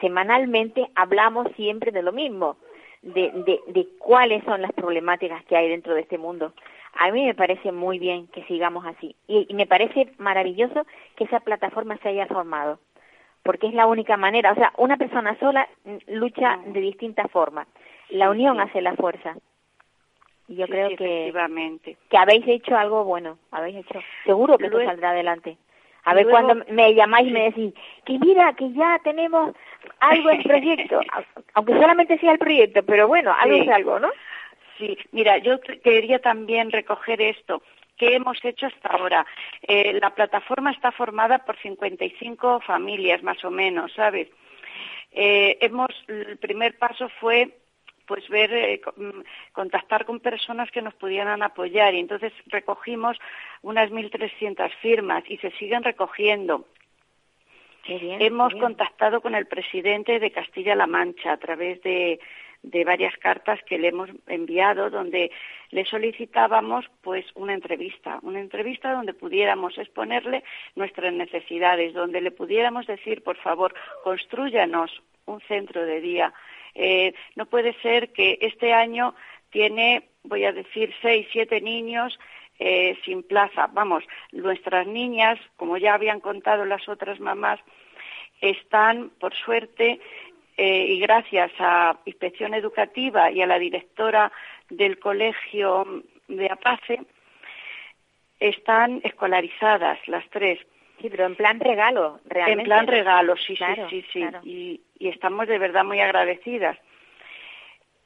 [0.00, 2.56] semanalmente hablamos siempre de lo mismo,
[3.02, 6.54] de, de, de cuáles son las problemáticas que hay dentro de este mundo.
[6.94, 10.86] A mí me parece muy bien que sigamos así y, me parece maravilloso
[11.16, 12.78] que esa plataforma se haya formado,
[13.44, 15.68] porque es la única manera, o sea, una persona sola
[16.08, 17.68] lucha de distintas formas.
[18.08, 19.36] La unión hace la fuerza.
[20.48, 21.32] Y yo creo que,
[22.10, 24.00] que habéis hecho algo bueno, habéis hecho.
[24.24, 25.56] Seguro que esto saldrá adelante.
[26.04, 27.72] A ver cuando me llamáis y me decís
[28.04, 29.54] que mira, que ya tenemos
[30.00, 31.00] algo en proyecto,
[31.54, 34.10] aunque solamente sea el proyecto, pero bueno, algo es algo, ¿no?
[34.76, 37.62] Sí, mira, yo quería también recoger esto.
[37.96, 39.26] ¿Qué hemos hecho hasta ahora?
[39.62, 44.28] Eh, la plataforma está formada por 55 familias, más o menos, ¿sabes?
[45.12, 47.56] Eh, hemos, el primer paso fue
[48.06, 49.20] pues ver, eh, mm,
[49.52, 53.16] contactar con personas que nos pudieran apoyar y entonces recogimos
[53.62, 56.66] unas 1.300 firmas y se siguen recogiendo.
[57.86, 62.18] Hemos contactado con el presidente de Castilla-La Mancha a través de,
[62.64, 65.30] de varias cartas que le hemos enviado donde
[65.70, 70.42] le solicitábamos pues una entrevista, una entrevista donde pudiéramos exponerle
[70.74, 76.34] nuestras necesidades, donde le pudiéramos decir, por favor, construyanos un centro de día
[76.74, 79.14] eh, no puede ser que este año
[79.50, 82.18] tiene, voy a decir, seis, siete niños
[82.58, 83.68] eh, sin plaza.
[83.72, 87.60] Vamos, nuestras niñas, como ya habían contado las otras mamás,
[88.40, 90.00] están, por suerte,
[90.56, 94.30] eh, y gracias a Inspección Educativa y a la directora
[94.70, 95.84] del Colegio
[96.28, 97.00] de Apace,
[98.38, 100.60] están escolarizadas las tres.
[101.00, 102.62] Sí, pero en plan regalo, realmente.
[102.62, 104.26] En plan regalo, sí, sí, sí, sí.
[104.44, 106.78] Y, estamos de verdad muy agradecidas.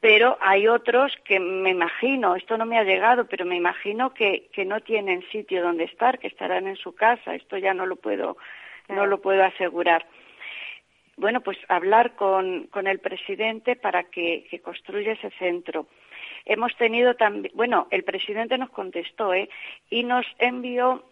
[0.01, 4.49] Pero hay otros que me imagino, esto no me ha llegado, pero me imagino que,
[4.53, 7.35] que no tienen sitio donde estar, que estarán en su casa.
[7.35, 8.37] Esto ya no lo puedo,
[8.87, 10.05] no lo puedo asegurar.
[11.19, 15.87] Bueno, pues hablar con, el presidente para que, que construya ese centro.
[16.45, 19.49] Hemos tenido también, bueno, el presidente nos contestó, ¿eh?
[19.89, 21.03] Y nos envió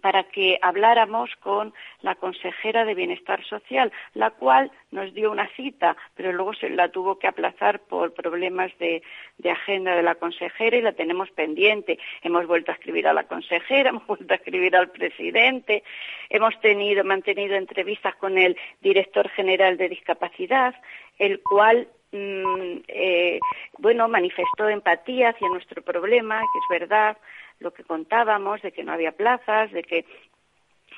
[0.00, 1.72] para que habláramos con
[2.02, 6.88] la consejera de Bienestar Social, la cual nos dio una cita, pero luego se la
[6.88, 9.02] tuvo que aplazar por problemas de,
[9.48, 11.98] agenda de la consejera y la tenemos pendiente.
[12.22, 15.84] Hemos vuelto a escribir a la consejera, hemos vuelto a escribir al presidente,
[16.30, 20.74] hemos tenido, mantenido entrevistas con el director general de discapacidad,
[21.18, 23.40] el cual mm, eh,
[23.78, 27.16] bueno, manifestó empatía hacia nuestro problema, que es verdad
[27.60, 30.04] lo que contábamos, de que no había plazas, de que,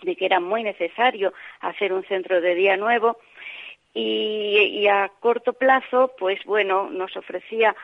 [0.02, 3.18] de que era muy necesario hacer un centro de día nuevo.
[3.94, 7.74] Y, y a corto plazo, pues bueno, nos ofrecía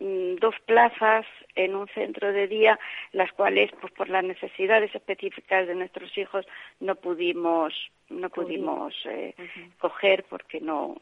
[0.00, 2.78] mm, dos plazas en un centro de día,
[3.12, 6.46] las cuales, pues por las necesidades específicas de nuestros hijos,
[6.80, 7.74] no pudimos,
[8.08, 9.34] no pudimos eh,
[9.78, 10.96] coger porque no,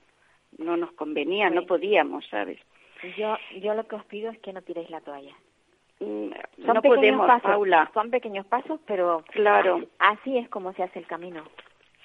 [0.59, 2.59] no nos convenía, no podíamos, ¿sabes?
[3.17, 5.35] Yo, yo lo que os pido es que no tiréis la toalla.
[6.01, 6.31] Mm,
[6.65, 7.91] Son no pequeños podemos, pasos, Paula.
[7.95, 9.83] Son pequeños pasos, pero Claro.
[9.99, 11.45] así es como se hace el camino.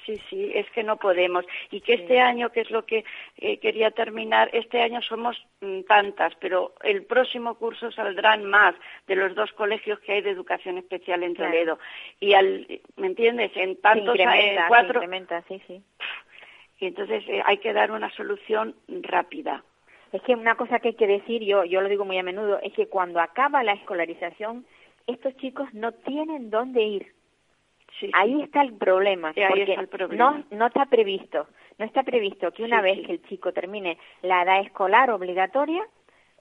[0.05, 1.45] Sí, sí, es que no podemos.
[1.69, 3.05] Y que este año, que es lo que
[3.37, 8.73] eh, quería terminar, este año somos mm, tantas, pero el próximo curso saldrán más
[9.07, 11.51] de los dos colegios que hay de educación especial en Claro.
[11.51, 11.79] Toledo.
[12.19, 13.51] Y al, ¿me entiendes?
[13.55, 15.81] En Se tantos eh, incrementa, se cuatro, incrementa, sí, sí.
[16.81, 19.63] Y entonces eh, hay que dar una solución rápida.
[20.11, 22.59] Es que una cosa que hay que decir, yo, yo lo digo muy a menudo,
[22.61, 24.65] es que cuando acaba la escolarización,
[25.07, 27.03] estos chicos no tienen dónde ir.
[27.99, 28.11] Sí, sí.
[28.13, 30.43] Ahí está el problema, Sí, ahí está el problema.
[30.49, 33.03] no no está previsto, no está previsto que una Sí, vez sí.
[33.05, 35.83] que el chico termine la edad escolar obligatoria,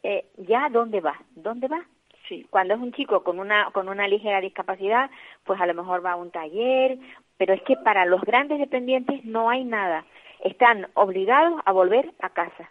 [0.02, 1.84] eh, ya dónde va, dónde va.
[2.28, 2.46] Sí.
[2.48, 5.10] Cuando es un chico con una con una ligera discapacidad,
[5.44, 6.96] pues a lo mejor va a un taller,
[7.36, 10.04] pero es que para los grandes dependientes no hay nada,
[10.44, 12.70] están obligados a volver a casa,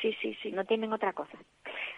[0.00, 0.52] Sí, sí, sí.
[0.52, 1.38] no tienen otra cosa.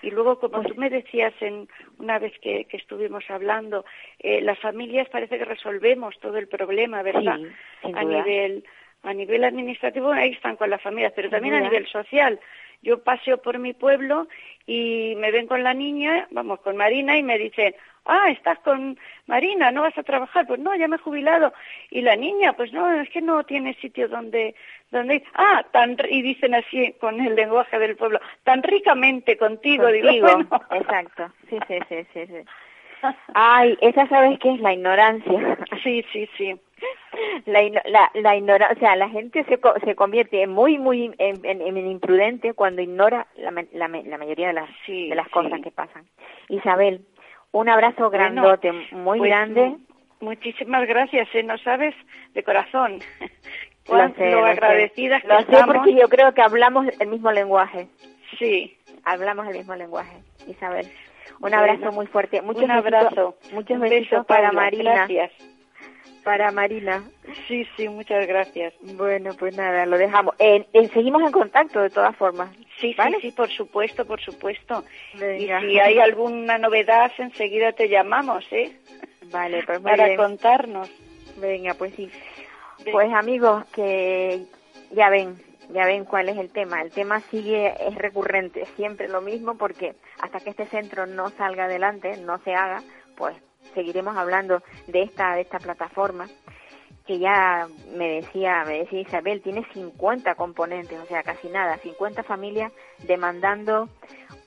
[0.02, 3.84] Y luego, como Pues- tú me decías en una vez que, que estuvimos hablando,
[4.20, 7.38] eh, las familias parece que resolvemos todo el problema, ¿verdad?
[7.82, 8.64] Sí, a nivel
[9.02, 12.40] a nivel administrativo ahí están con las familias, pero también a nivel social.
[12.82, 14.26] Yo paseo por mi pueblo
[14.66, 17.74] y me ven con la niña, vamos, con Marina y me dicen,
[18.06, 21.52] ah, estás con Marina, no vas a trabajar, pues no, ya me he jubilado.
[21.90, 24.54] Y la niña, pues no, es que no tiene sitio donde,
[24.90, 25.24] donde ir.
[25.34, 30.26] Ah, tan, y dicen así con el lenguaje del pueblo, tan ricamente contigo, digo, Contigo,
[30.26, 30.48] bueno.
[30.72, 32.34] exacto, sí, sí, sí, sí, sí.
[33.34, 35.58] Ay, esa sabes qué es la ignorancia.
[35.82, 36.56] Sí, sí, sí.
[37.46, 41.44] La, la, la ignora, o sea, la gente se, se convierte en muy, muy en,
[41.44, 45.32] en- en imprudente cuando ignora la, la, la mayoría de las, Sí, de las sí.
[45.32, 46.04] cosas que pasan.
[46.48, 47.02] Isabel,
[47.52, 49.66] un abrazo Bueno, grandote, muy pues, grande.
[49.68, 49.78] mu-
[50.18, 51.42] Muchísimas gracias, ¿eh?
[51.42, 51.94] ¿no sabes?
[52.34, 53.00] De corazón.
[53.88, 54.50] Lo sé, lo lo sé.
[54.52, 55.76] agradecidas que Lo sé estamos.
[55.76, 57.86] porque yo creo que hablamos el mismo lenguaje.
[58.36, 58.76] Sí.
[59.04, 60.16] Hablamos el mismo lenguaje,
[60.48, 60.86] Isabel.
[61.34, 62.42] Un Bueno, abrazo muy fuerte.
[62.42, 63.36] Muchos un abrazo.
[63.36, 64.92] Besitos, muchos besitos beso, para Paula, Marina.
[65.06, 65.30] Gracias.
[66.26, 67.04] Para Marina.
[67.46, 68.74] Sí, sí, muchas gracias.
[68.80, 70.34] Bueno, pues nada, lo dejamos.
[70.40, 72.50] Eh, eh, seguimos en contacto de todas formas.
[72.80, 73.18] Sí, ¿Vale?
[73.20, 74.82] sí, sí, por supuesto, por supuesto.
[75.14, 75.62] Venga.
[75.62, 78.76] Y si hay alguna novedad, enseguida te llamamos, ¿eh?
[79.30, 80.16] Vale, pues muy Para bien.
[80.16, 80.90] contarnos.
[81.36, 82.10] Venga, pues sí.
[82.78, 82.90] Venga.
[82.90, 84.46] Pues amigos, que
[84.90, 85.36] ya ven,
[85.70, 86.82] ya ven cuál es el tema.
[86.82, 91.66] El tema sigue, es recurrente, siempre lo mismo, porque hasta que este centro no salga
[91.66, 92.82] adelante, no se haga,
[93.16, 93.36] pues
[93.74, 96.28] seguiremos hablando de esta, de esta plataforma
[97.06, 102.24] que ya me decía, me decía Isabel, tiene 50 componentes, o sea, casi nada, 50
[102.24, 102.72] familias
[103.04, 103.88] demandando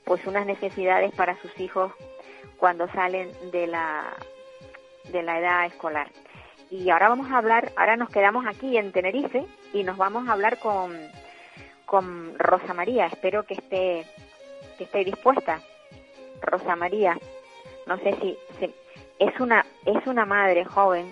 [0.03, 1.93] pues unas necesidades para sus hijos
[2.57, 4.13] cuando salen de la
[5.11, 6.11] de la edad escolar.
[6.69, 10.33] Y ahora vamos a hablar, ahora nos quedamos aquí en Tenerife y nos vamos a
[10.33, 10.95] hablar con,
[11.85, 13.07] con Rosa María.
[13.07, 14.05] Espero que esté,
[14.77, 15.61] que esté dispuesta.
[16.41, 17.17] Rosa María,
[17.87, 18.73] no sé si, si-
[19.19, 21.11] es una, es una madre joven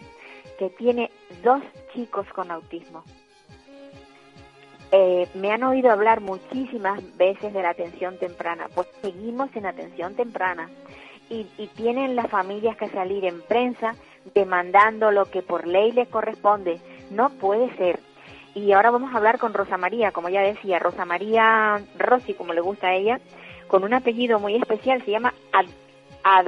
[0.58, 1.12] que tiene
[1.44, 1.62] dos
[1.94, 3.04] chicos con autismo.
[4.92, 10.16] Eh, me han oído hablar muchísimas veces de la atención temprana, pues seguimos en atención
[10.16, 10.70] temprana
[11.30, 13.96] y, y tienen las familias que salir en prensa
[14.34, 16.80] demandando lo que por ley les corresponde.
[17.12, 18.00] No puede ser.
[18.56, 22.54] Y ahora vamos a hablar con Rosa María, como ya decía, Rosa María Rossi, como
[22.54, 23.20] le gusta a ella,
[23.68, 25.34] con un apellido muy especial, se llama
[26.24, 26.48] Ad,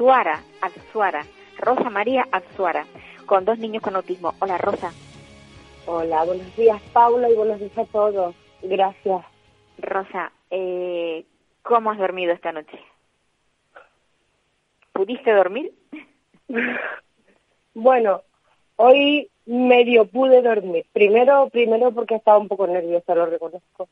[0.00, 1.26] Adsuara, Adsuara,
[1.58, 2.86] Rosa María Adsuara,
[3.26, 4.32] con dos niños con autismo.
[4.40, 4.92] Hola Rosa.
[5.84, 8.34] Hola, buenos días Paula y buenos días a todos.
[8.62, 9.26] Gracias.
[9.76, 11.26] Rosa, eh,
[11.60, 12.80] ¿cómo has dormido esta noche?
[14.94, 15.70] ¿Pudiste dormir?
[17.72, 18.22] Bueno,
[18.76, 20.86] hoy medio pude dormir.
[20.92, 23.88] Primero, primero porque estaba un poco nerviosa, lo reconozco.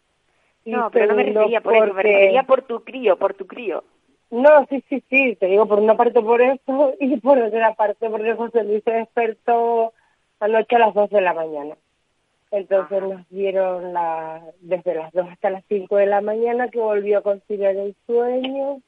[0.64, 3.46] Y No, pero no me refería por eso, me refería por tu crío, por tu
[3.46, 3.84] crío.
[4.30, 8.10] No, sí, sí, sí, te digo por una parte por eso y por otra parte
[8.10, 9.92] porque José Luis se despertó
[10.40, 11.76] anoche a las 2 de la mañana.
[12.50, 17.18] Entonces nos dieron la, desde las 2 hasta las 5 de la mañana que volvió
[17.18, 18.80] a conciliar el sueño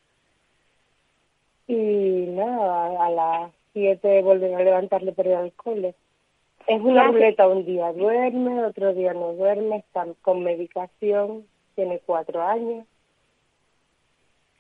[1.67, 5.95] y nada, a las 7 volver a levantarle para ir al cole.
[6.67, 7.13] Es una hace?
[7.13, 12.87] ruleta, un día duerme, otro día no duerme, está con medicación, tiene cuatro años.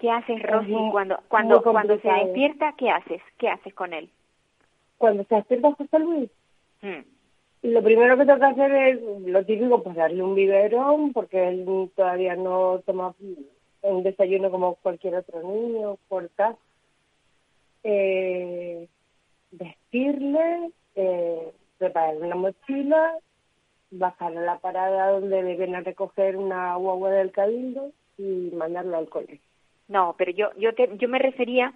[0.00, 2.74] ¿Qué haces, Rosy, muy- cuando cuando cuando se despierta?
[2.78, 3.20] ¿Qué haces?
[3.38, 4.08] ¿Qué haces con él?
[4.96, 6.30] Cuando se despierta José Luis,
[6.82, 7.04] Mm.
[7.62, 11.46] Y lo primero que tengo que hacer es lo típico, pues darle un biberón, porque
[11.48, 13.14] él todavía no toma
[13.82, 16.56] un desayuno como cualquier otro niño, corta.
[17.84, 18.88] Eh,
[19.50, 23.18] vestirle, eh, prepararle una mochila,
[23.90, 28.96] bajar a la parada donde le vienen a recoger una guagua del cabildo y mandarlo
[28.96, 29.49] al colegio.
[29.90, 31.72] No, pero yo yo te, yo me refería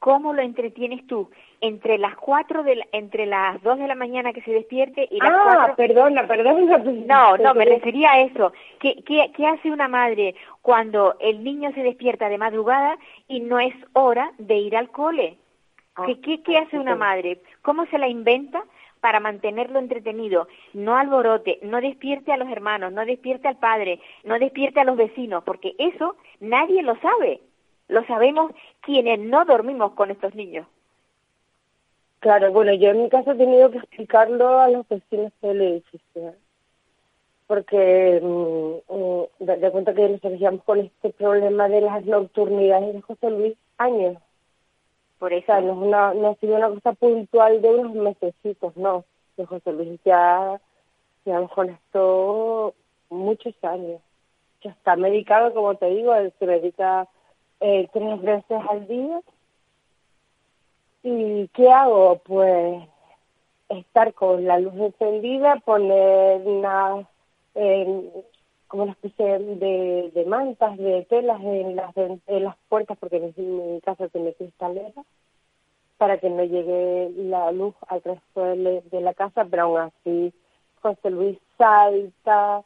[0.00, 1.28] cómo lo entretienes tú
[1.60, 5.18] entre las cuatro de la- entre las dos de la mañana que se despierte y
[5.18, 6.78] las ah, cuatro perdona, perdona.
[6.78, 8.52] No, no, me refería a eso.
[8.80, 12.96] ¿Qué, qué, qué hace una madre cuando el niño se despierta de madrugada
[13.28, 15.36] y no es hora de ir al cole?
[15.96, 17.40] Ah, ¿Qué, qué, qué hace una madre?
[17.62, 18.62] ¿Cómo se la inventa
[19.00, 20.46] para mantenerlo entretenido?
[20.74, 24.96] No alborote, no despierte a los hermanos, no despierte al padre, no despierte a los
[24.96, 27.40] vecinos, porque eso nadie lo sabe.
[27.88, 30.66] Lo sabemos quienes no dormimos con estos niños.
[32.20, 36.34] Claro, bueno, yo en mi caso he tenido que explicarlo a los vecinos del edificio,
[37.46, 43.02] porque mm, mm, de, cuenta que nosotros llevamos con este problema de las nocturnidades de
[43.02, 44.16] José Luis años.
[45.18, 45.46] Por O eso.
[45.46, 49.04] sea, no, es una, no ha sido una cosa puntual de unos mesecitos, no.
[49.36, 50.60] De José Luis ya
[51.24, 52.74] llevamos con esto
[53.10, 54.00] muchos años.
[54.62, 57.06] Ya está medicado, como te digo, él se medica
[57.60, 59.20] eh, tres veces al día.
[61.02, 62.18] ¿Y qué hago?
[62.24, 62.82] Pues
[63.68, 67.06] estar con la luz encendida, poner una,
[68.66, 73.74] como una especie de, de mantas, de telas en las, en las puertas, porque en
[73.74, 75.02] mi casa tiene cristalera,
[75.98, 80.32] para que no llegue la luz al resto de, de la casa, pero aún así
[80.80, 82.62] José Luis salta,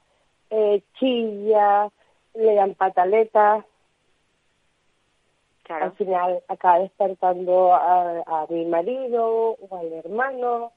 [0.50, 1.88] eh, chilla,
[2.34, 3.64] le dan pataletas,
[5.80, 10.72] Al final acaba despertando a, a mi marido o al hermano,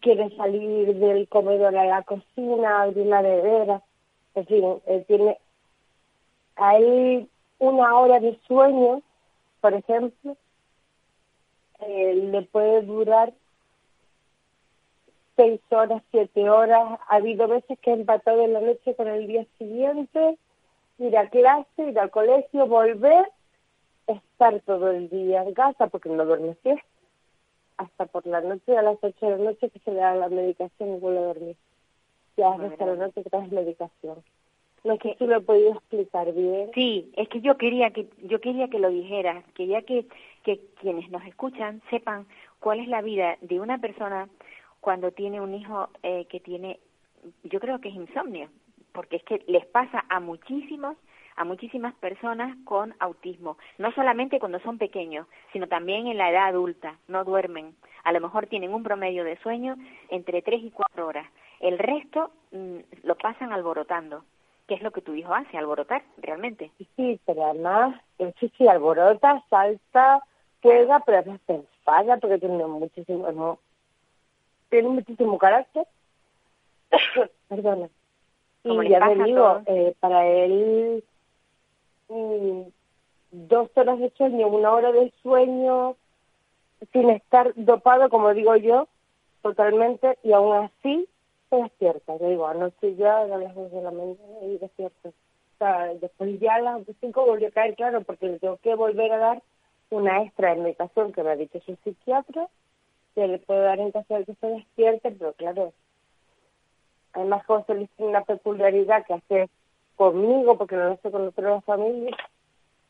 [0.00, 3.82] quiere salir del comedor a la cocina, abrir la nevera,
[4.34, 5.38] en fin, él tiene
[6.74, 7.28] él
[7.58, 9.02] una hora de sueño,
[9.60, 10.36] por ejemplo,
[11.80, 13.32] eh, le puede durar
[15.36, 16.98] seis horas, siete horas.
[17.08, 20.38] Ha habido veces que he empatado en la noche con el día siguiente,
[20.98, 23.30] ir a clase, ir al colegio, volver,
[24.14, 26.86] estar todo el día en casa porque no duerme siesta.
[27.76, 30.28] Hasta por la noche, a las ocho de la noche que se le da la
[30.28, 31.56] medicación y vuelve a dormir.
[32.36, 34.22] Ya Madre hasta la noche traes medicación.
[34.84, 36.70] No sé si lo he podido explicar bien.
[36.74, 40.06] Sí, es que yo quería que yo quería que lo dijeras, quería que
[40.42, 42.26] que quienes nos escuchan sepan
[42.58, 44.28] cuál es la vida de una persona
[44.80, 46.80] cuando tiene un hijo eh, que tiene,
[47.44, 48.48] yo creo que es insomnio,
[48.92, 50.96] porque es que les pasa a muchísimos
[51.36, 56.48] a muchísimas personas con autismo, no solamente cuando son pequeños, sino también en la edad
[56.48, 57.74] adulta, no duermen,
[58.04, 59.76] a lo mejor tienen un promedio de sueño
[60.08, 61.26] entre 3 y 4 horas,
[61.60, 64.24] el resto mm, lo pasan alborotando,
[64.66, 66.70] que es lo que tu hijo hace, alborotar realmente.
[66.96, 68.00] Sí, pero además,
[68.38, 70.22] sí, sí, alborota, salta,
[70.62, 73.58] juega, pero a veces se enfada porque tiene muchísimo, no,
[74.70, 75.86] tiene muchísimo carácter.
[77.48, 77.88] Perdona.
[78.62, 81.02] Como y ya te digo, eh, para él,
[82.08, 82.62] mm,
[83.32, 85.96] dos horas de sueño, una hora de sueño,
[86.92, 88.88] sin estar dopado, como digo yo,
[89.42, 91.08] totalmente, y aún así
[91.50, 92.16] se despierta.
[92.18, 95.08] Yo digo, anoche ya a las dos de la mañana y despierto.
[95.08, 98.74] O sea, después ya a las cinco volvió a caer, claro, porque le tengo que
[98.74, 99.42] volver a dar
[99.90, 102.48] una extra de medicación que me ha dicho su psiquiatra,
[103.14, 105.72] que le puedo dar en caso de que se despierte, pero claro,
[107.12, 109.50] además José Luis tiene una peculiaridad que hace
[109.96, 112.18] conmigo, porque no lo hace con otras familias,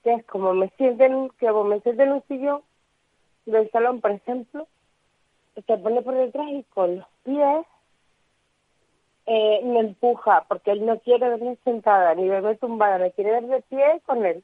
[0.03, 2.63] que es como me sienten, que como me sienten en un sillón
[3.47, 4.67] del salón, por ejemplo,
[5.55, 7.67] se pone por detrás y con los pies
[9.27, 13.47] eh, me empuja, porque él no quiere verme sentada ni verme tumbada, me quiere ver
[13.47, 14.43] de pie con él.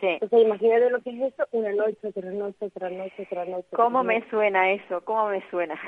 [0.00, 0.06] Sí.
[0.06, 3.68] Entonces imagínate lo que es eso, una noche, otra noche, otra noche, otra noche.
[3.74, 5.04] ¿Cómo otra me suena eso?
[5.04, 5.80] ¿Cómo me suena?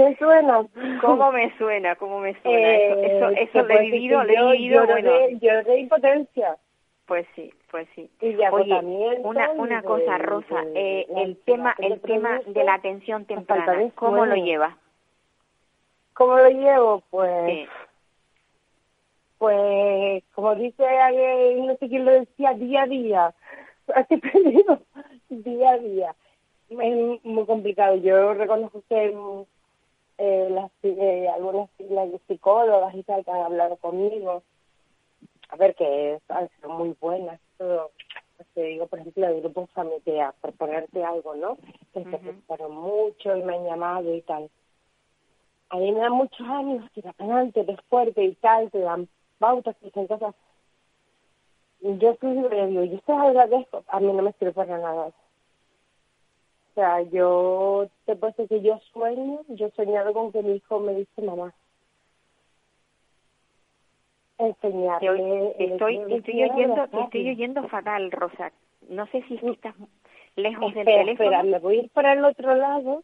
[0.00, 0.66] ¿Te suena?
[1.02, 1.94] ¿Cómo me suena?
[1.96, 2.58] ¿Cómo me suena?
[2.58, 5.12] Eh, eso eso, eso lo he vivido, lo he vivido, lloro bueno,
[5.64, 6.56] de impotencia
[7.10, 8.08] pues sí, pues sí.
[8.20, 8.72] y Oye,
[9.24, 14.24] una una cosa, Rosa, eh, el tema el te tema de la atención temprana, ¿cómo
[14.24, 14.76] lo llevas?
[16.14, 17.02] ¿Cómo lo llevo?
[17.10, 17.68] Pues, Sí.
[19.38, 23.34] pues como dice alguien, no sé quién lo decía, día a día.
[23.96, 24.80] Así perdido,
[25.30, 26.14] día a día.
[26.68, 26.78] Es
[27.24, 27.96] muy complicado.
[27.96, 29.12] Yo reconozco que
[30.20, 34.42] eh, las, eh, algunas las psicólogas y tal que han hablado conmigo
[35.50, 37.90] a ver, que es, han sido muy buenas, todo,
[38.36, 41.56] pues te digo, por ejemplo, el grupo familiar, por ponerte algo, ¿no?
[41.92, 44.48] Que se preocuparon mucho y me han llamado y tal.
[45.70, 49.08] A mí me dan muchos años, tira adelante, eres fuerte y tal, te dan
[49.38, 50.34] pautas, te dicen cosas.
[51.80, 55.10] Yo siempre le digo, yo te agradezco, a mí no me sirve para nada.
[56.70, 60.52] O sea, yo te puedo decir que yo sueño, yo he soñado con que mi
[60.56, 61.52] hijo me dice mamá.
[64.38, 65.54] Enseñarle.
[65.58, 68.52] Te estoy, estoy que oyendo, te estoy oyendo fatal, Rosa.
[68.88, 69.74] No sé si es que estás
[70.36, 71.10] lejos del teléfono.
[71.30, 73.02] espera, me voy a ir para el otro lado.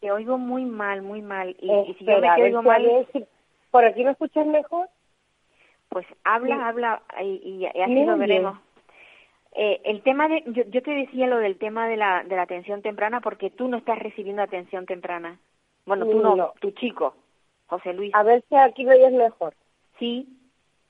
[0.00, 1.56] Te oigo muy mal, muy mal.
[1.60, 3.26] Y, y si yo me te oigo mal, si-
[3.70, 4.88] ¿Por aquí me escuchas mejor?
[5.90, 6.62] pues habla, Sí.
[6.62, 8.58] habla y, así lo veremos.
[9.60, 12.42] Eh, el tema de, yo, yo te decía lo del tema de la, de la
[12.42, 15.40] atención temprana porque tú no estás recibiendo atención temprana.
[15.84, 16.52] Bueno, tú no, No.
[16.60, 17.16] tu chico,
[17.66, 18.14] José Luis.
[18.14, 19.54] A ver si aquí me oyes mejor.
[19.98, 20.28] Sí,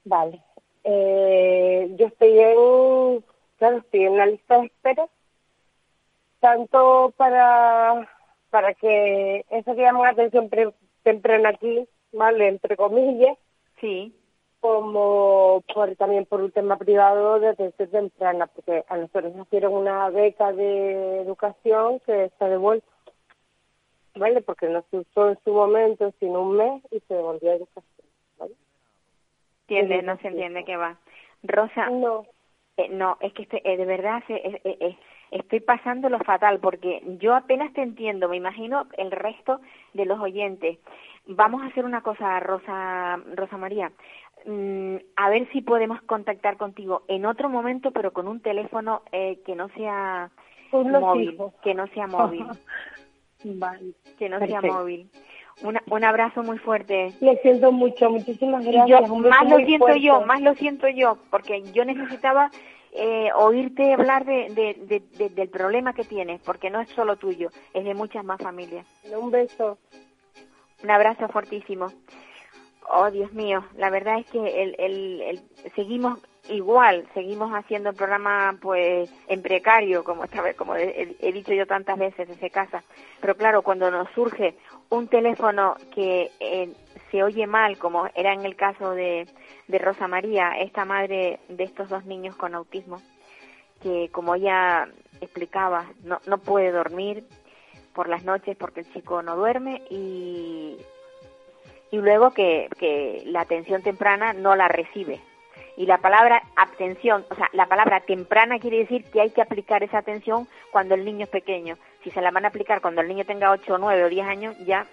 [0.04, 0.42] Vale.
[0.84, 3.24] Eh, yo estoy en,
[3.58, 5.06] claro, estoy en una lista de espera,
[6.40, 8.08] tanto para,
[8.50, 12.48] para que eso que llaman atención pre- temprana aquí, ¿vale?
[12.48, 13.36] Entre comillas,
[13.80, 14.14] sí.
[14.60, 19.72] Como por también por un tema privado de atención temprana, porque a nosotros nos dieron
[19.74, 22.86] una beca de educación que está devuelta,
[24.16, 24.40] ¿vale?
[24.42, 28.06] Porque no se usó en su momento, sino un mes, y se devolvió a educación,
[28.38, 28.54] ¿vale?
[29.68, 30.96] Entiende, no se entiende qué va.
[31.42, 32.26] Rosa, No,
[32.80, 34.96] Eh, no, es que estoy- eh, de verdad se- eh, eh,
[35.32, 39.60] estoy pasando lo fatal porque yo apenas te entiendo, me imagino el resto
[39.94, 40.78] de los oyentes.
[41.26, 43.90] Vamos a hacer una cosa, Rosa, Rosa María.
[44.46, 49.40] Mm, a ver si podemos contactar contigo en otro momento, pero con un teléfono eh,
[49.44, 50.30] que no sea
[50.72, 51.52] móvil, fijo.
[51.62, 52.46] que no sea móvil,
[53.44, 53.92] vale.
[54.18, 55.10] que no sea móvil.
[55.62, 57.12] Una- un abrazo muy fuerte.
[57.20, 59.00] Lo siento mucho, muchísimas gracias.
[59.00, 60.00] yo más lo siento fuerte.
[60.02, 62.50] yo, más lo siento yo, porque yo necesitaba
[62.92, 67.84] eh, oírte hablar de- de- del problema que tienes, porque no es solo tuyo, es
[67.84, 68.86] de muchas más familias.
[69.14, 69.78] Un beso.
[70.82, 71.88] Un abrazo fortísimo.
[72.90, 77.96] Oh, Dios mío, la verdad es que el, el, el- seguimos igual, seguimos haciendo el
[77.96, 80.24] programa pues en precario, como
[80.56, 82.82] como he, he dicho yo tantas veces desde casa.
[83.20, 84.56] Pero claro, cuando nos surge
[84.88, 86.72] un teléfono que eh,
[87.10, 89.26] se oye mal, como era en el caso de,
[89.66, 93.02] de Rosa María, esta madre de estos dos niños con autismo,
[93.82, 94.88] que como ella
[95.20, 97.24] explicaba, no, no puede dormir
[97.92, 100.78] por las noches porque el chico no duerme y,
[101.90, 105.20] y luego que, que la atención temprana no la recibe.
[105.76, 109.84] Y la palabra atención, o sea, la palabra temprana quiere decir que hay que aplicar
[109.84, 111.76] esa atención cuando el niño es pequeño.
[112.02, 114.58] Si se la van a aplicar cuando el niño tenga 8, 9 o 10 años,
[114.66, 114.86] ya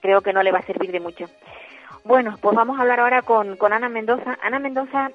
[0.00, 1.26] creo que no le va a servir de mucho.
[2.04, 4.38] Bueno, pues vamos a hablar ahora con, con Ana Mendoza.
[4.40, 5.10] Ana Mendoza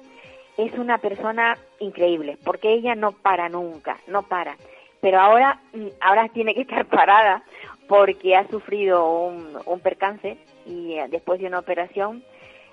[0.58, 4.56] es una persona increíble, porque ella no para nunca, no para.
[5.00, 7.42] Pero ahora, mm, ahora tiene que estar parada
[7.88, 10.36] porque ha sufrido un, un percance
[10.66, 12.24] y eh, después de una operación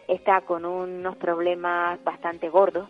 [0.07, 2.89] está con unos problemas bastante gordos.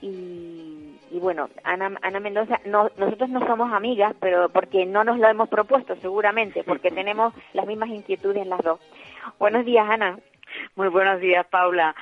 [0.00, 5.18] Y, y bueno, Ana, Ana Mendoza, no, nosotros no somos amigas, pero porque no nos
[5.18, 8.80] lo hemos propuesto seguramente, porque tenemos las mismas inquietudes las dos.
[9.38, 10.18] Buenos días, Ana.
[10.74, 11.94] Muy buenos días, Paula.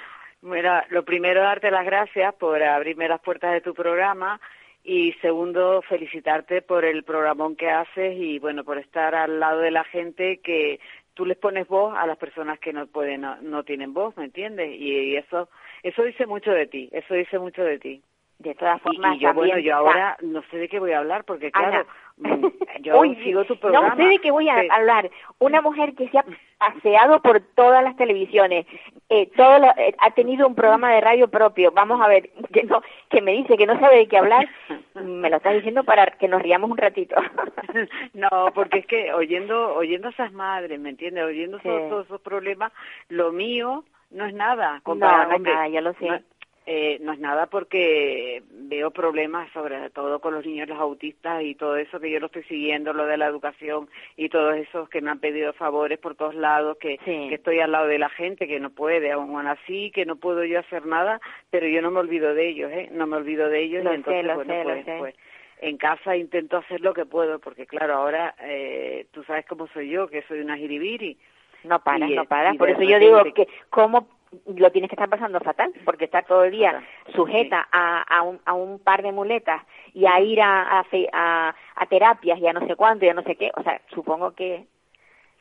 [0.43, 4.41] Mira, lo primero, darte las gracias por abrirme las puertas de tu programa
[4.83, 9.71] y segundo, felicitarte por el programón que haces y, bueno, por estar al lado de
[9.71, 10.81] la gente que
[11.21, 14.71] tú les pones voz a las personas que no pueden, no, tienen voz, ¿me entiendes?
[14.73, 15.51] Y, y eso,
[15.83, 18.03] eso dice mucho de ti, eso dice mucho de ti.
[18.41, 20.93] De todas formas, y yo, bueno, también yo está- ahora no sé de qué voy
[20.93, 21.87] a hablar porque, claro, Ana.
[22.39, 22.47] mm,
[22.81, 23.91] yo Uy, sigo tu programa.
[23.91, 25.11] No sé de qué voy a hablar.
[25.39, 26.25] Una mujer que se ha
[26.59, 28.65] paseado por todas las televisiones,
[29.11, 31.71] eh, todo lo- eh, ha tenido un programa de radio propio.
[31.73, 34.49] Vamos a ver, que, no, que me dice que no sabe de qué hablar.
[34.95, 37.17] Me lo estás diciendo para que nos riamos un ratito.
[38.15, 41.25] No, porque es que oyendo oyendo a esas madres, ¿me entiendes?
[41.25, 41.65] Oyendo Sí.
[41.69, 42.73] todos, todos esos problemas,
[43.09, 44.77] lo mío no es nada.
[44.77, 46.07] no, comparado- no es hombre, nada, yo lo sé.
[46.09, 46.19] No,
[46.67, 51.55] eh, no es nada porque veo problemas sobre todo con los niños los autistas y
[51.55, 55.01] todo eso que yo lo estoy siguiendo, lo de la educación y todos esos que
[55.01, 57.29] me han pedido favores por todos lados, que, Sí.
[57.29, 60.45] que estoy al lado de la gente que no puede, aún así, que no puedo
[60.45, 62.89] yo hacer nada, pero yo no me olvido de ellos, ¿eh?
[62.93, 65.15] No me olvido de ellos Lo y entonces, bueno, sé, lo pues, pues
[65.63, 69.91] en casa intento hacer lo que puedo, porque claro, ahora eh, tú sabes cómo soy
[69.91, 71.17] yo, que soy una jiribiri.
[71.65, 72.57] No paras, Y, no paras.
[72.57, 74.09] Por eso yo digo que cómo
[74.57, 76.83] lo tienes que estar pasando fatal, porque está todo el día
[77.15, 79.63] sujeta a, a, un, a un par de muletas
[79.93, 83.15] y a ir a, a, a, a terapias y a no sé cuánto y a
[83.15, 83.51] no sé qué.
[83.57, 84.67] O sea, supongo que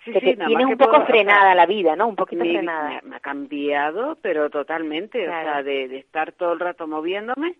[0.05, 2.07] Sí, que sí, te nada tienes un poco puedo- o sea, frenada la vida, ¿no?
[2.07, 3.01] Un poquito mi- frenada.
[3.03, 7.55] Me, ha cambiado, pero totalmente, o sea, de, de estar todo el rato moviéndome.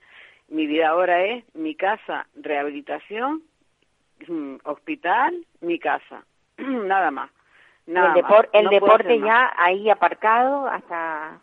[0.48, 3.44] Mi vida ahora es mi casa, rehabilitación,
[4.28, 6.24] mm, hospital, mi casa,
[6.58, 7.30] nada más.
[7.90, 8.50] Y el, depor- más.
[8.54, 11.40] el No puedo deporte ya ahí aparcado hasta,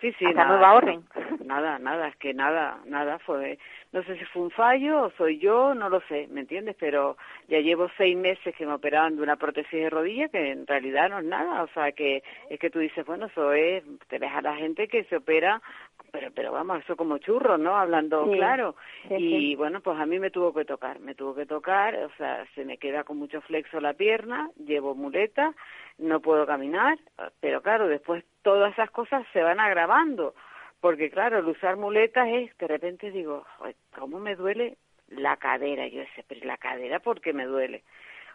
[0.00, 1.04] Sí, sí, hasta nada, nueva orden.
[1.44, 3.58] Nada, nada, es que nada, nada fue.
[3.90, 6.76] No sé si fue un fallo o soy yo, no lo sé, ¿me entiendes?
[6.78, 7.16] Pero
[7.48, 11.08] ya llevo seis meses que me operaban de una prótesis de rodilla que en realidad
[11.08, 11.62] no es nada.
[11.64, 14.86] O sea, que es que tú dices, bueno, eso es, te ves a la gente
[14.86, 15.60] que se opera,
[16.10, 17.76] pero, pero vamos, eso como churro, ¿no?
[17.76, 18.76] Hablando Sí, claro.
[19.08, 19.54] sí, y sí.
[19.56, 22.64] bueno, pues a mí me tuvo que tocar, me tuvo que tocar, o sea, se
[22.64, 25.54] me queda con mucho flexo la pierna, llevo muleta,
[25.98, 26.98] no puedo caminar,
[27.40, 30.34] pero claro, después todas esas cosas se van agravando,
[30.80, 34.76] porque claro, el usar muletas es, de repente digo, "Joder, ¿cómo me duele
[35.08, 35.86] la cadera?
[35.88, 37.82] Yo decía, pero ¿y la cadera por qué me duele?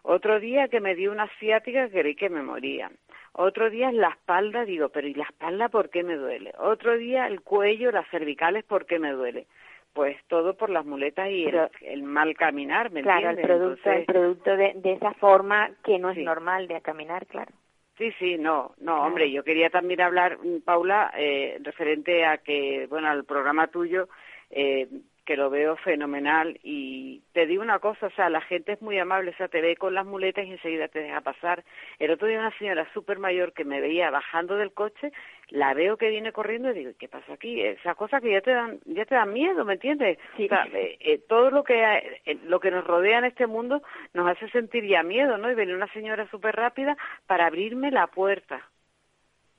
[0.03, 2.91] Otro día que me dio una ciática creí que me moría.
[3.34, 6.54] Otro día la espalda, digo, pero ¿y la espalda por qué me duele?
[6.60, 9.48] Otro día el cuello, las cervicales, ¿por qué me duele?
[9.94, 13.58] Pues todo por las muletas y el, Pero- el mal caminar, ¿me Claro, el entiendes?
[13.58, 16.24] producto, el Entonces, producto de, de esa forma que no es Sí.
[16.24, 17.52] normal de caminar, claro.
[17.98, 19.04] Sí, sí, no, no, Claro.
[19.04, 24.10] hombre, yo quería también hablar, mm, Paula, eh, referente a que, bueno, al programa tuyo,
[24.50, 24.88] eh,
[25.26, 28.99] que lo veo fenomenal y te digo una cosa, o sea, la gente es muy
[28.99, 31.63] amable, o sea, te ve con las muletas y enseguida te deja pasar.
[31.99, 35.11] El otro día una señora súper mayor que me veía bajando del coche,
[35.49, 37.61] la veo que viene corriendo y digo, ¿qué pasa aquí?
[37.61, 40.17] Esas cosas que ya te dan, ya te dan miedo, ¿me entiendes?
[40.36, 40.45] Sí.
[40.45, 41.82] O sea, eh, eh, todo lo que
[42.26, 43.82] eh, lo que nos rodea en este mundo
[44.13, 45.49] nos hace sentir ya miedo, ¿no?
[45.49, 46.97] Y venía una señora súper rápida
[47.28, 48.61] para abrirme la puerta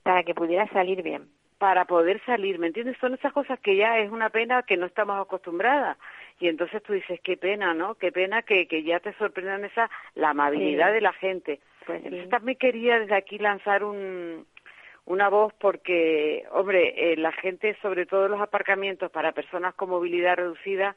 [0.03, 1.29] Para que pudiera salir bien.
[1.65, 2.99] Para poder salir, ¿me entiendes?
[3.01, 5.97] Son esas cosas que ya es una pena que no estamos acostumbradas.
[6.39, 7.95] Y entonces tú dices, qué pena, ¿no?
[7.95, 10.93] Qué pena que, que ya te sorprendan esa, la amabilidad Sí.
[10.93, 11.61] de la gente.
[11.87, 12.09] Pues sí.
[12.09, 14.45] Entonces también quería desde aquí lanzar un,
[15.07, 20.37] una voz porque, hombre, eh, la gente, sobre todo los aparcamientos para personas con movilidad
[20.37, 20.97] reducida,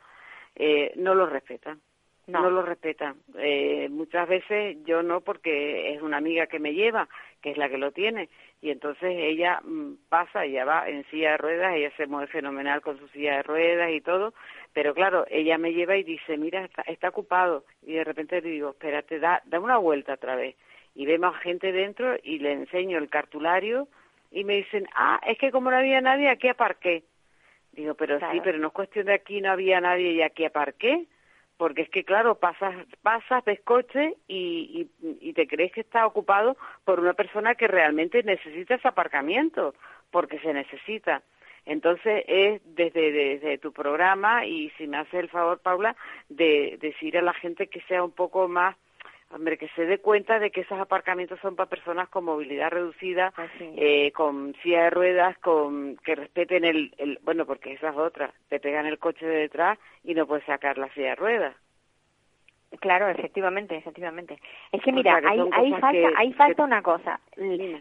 [0.58, 1.80] eh, no los respetan.
[2.28, 2.42] No.
[2.42, 3.16] No, lo respetan.
[3.38, 7.08] Eh, muchas veces yo no, porque es una amiga que me lleva,
[7.42, 8.28] que es la que lo tiene,
[8.62, 12.82] y entonces ella mm, pasa, ella va en silla de ruedas, ella se mueve fenomenal
[12.82, 14.34] con su silla de ruedas y todo,
[14.74, 18.50] pero claro, ella me lleva y dice, mira, está, está ocupado, y de repente le
[18.50, 20.56] digo, espérate, da, da una vuelta otra vez,
[20.96, 23.88] y vemos gente dentro y le enseño el cartulario
[24.32, 27.04] y me dicen, ah, es que como no había nadie, aquí aparqué.
[27.72, 28.34] Digo, pero Claro.
[28.34, 31.06] sí, pero no es cuestión de aquí no había nadie y aquí aparqué,
[31.58, 36.06] porque es que claro, pasas, pasas, ves coche y, y, y te crees que está
[36.06, 36.56] ocupado
[36.86, 39.74] por una persona que realmente necesita ese aparcamiento,
[40.12, 41.24] porque se necesita.
[41.66, 45.98] Entonces es desde, desde tu programa y si me hace el favor, Paula,
[46.30, 48.78] de decir a la gente que sea un poco más
[49.30, 53.34] Hombre, que se dé cuenta de que esos aparcamientos son para personas con movilidad reducida,
[53.58, 53.74] sí.
[53.76, 58.32] eh, con silla de ruedas, con que respeten el, el, bueno, porque esa es otra,
[58.48, 61.56] te pegan el coche de detrás y no puedes sacar la silla de ruedas.
[62.82, 64.40] Claro, efectivamente, efectivamente.
[64.74, 67.20] Es que O mira, sea, que cosas falta, que- ahí falta que- una cosa,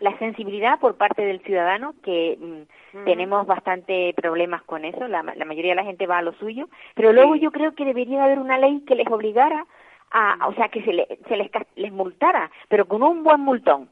[0.01, 5.45] la sensibilidad por parte del ciudadano, que mm, tenemos bastante problemas con eso, la, la
[5.45, 7.41] mayoría de la gente va a lo suyo, pero luego Sí.
[7.41, 9.67] yo creo que debería haber una ley que les obligara
[10.13, 13.89] a, o sea, que se, le- se les, les multara, pero con un buen multón,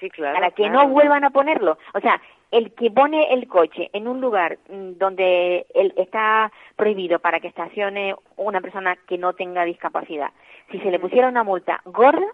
[0.00, 0.34] Sí, claro.
[0.34, 0.84] para que claro.
[0.84, 1.76] no vuelvan a ponerlo.
[1.94, 7.18] O sea, el que pone el coche en un lugar mm, donde él está prohibido
[7.18, 10.30] para que estacione una persona que no tenga discapacidad,
[10.70, 12.26] si se le pusiera una multa gorda,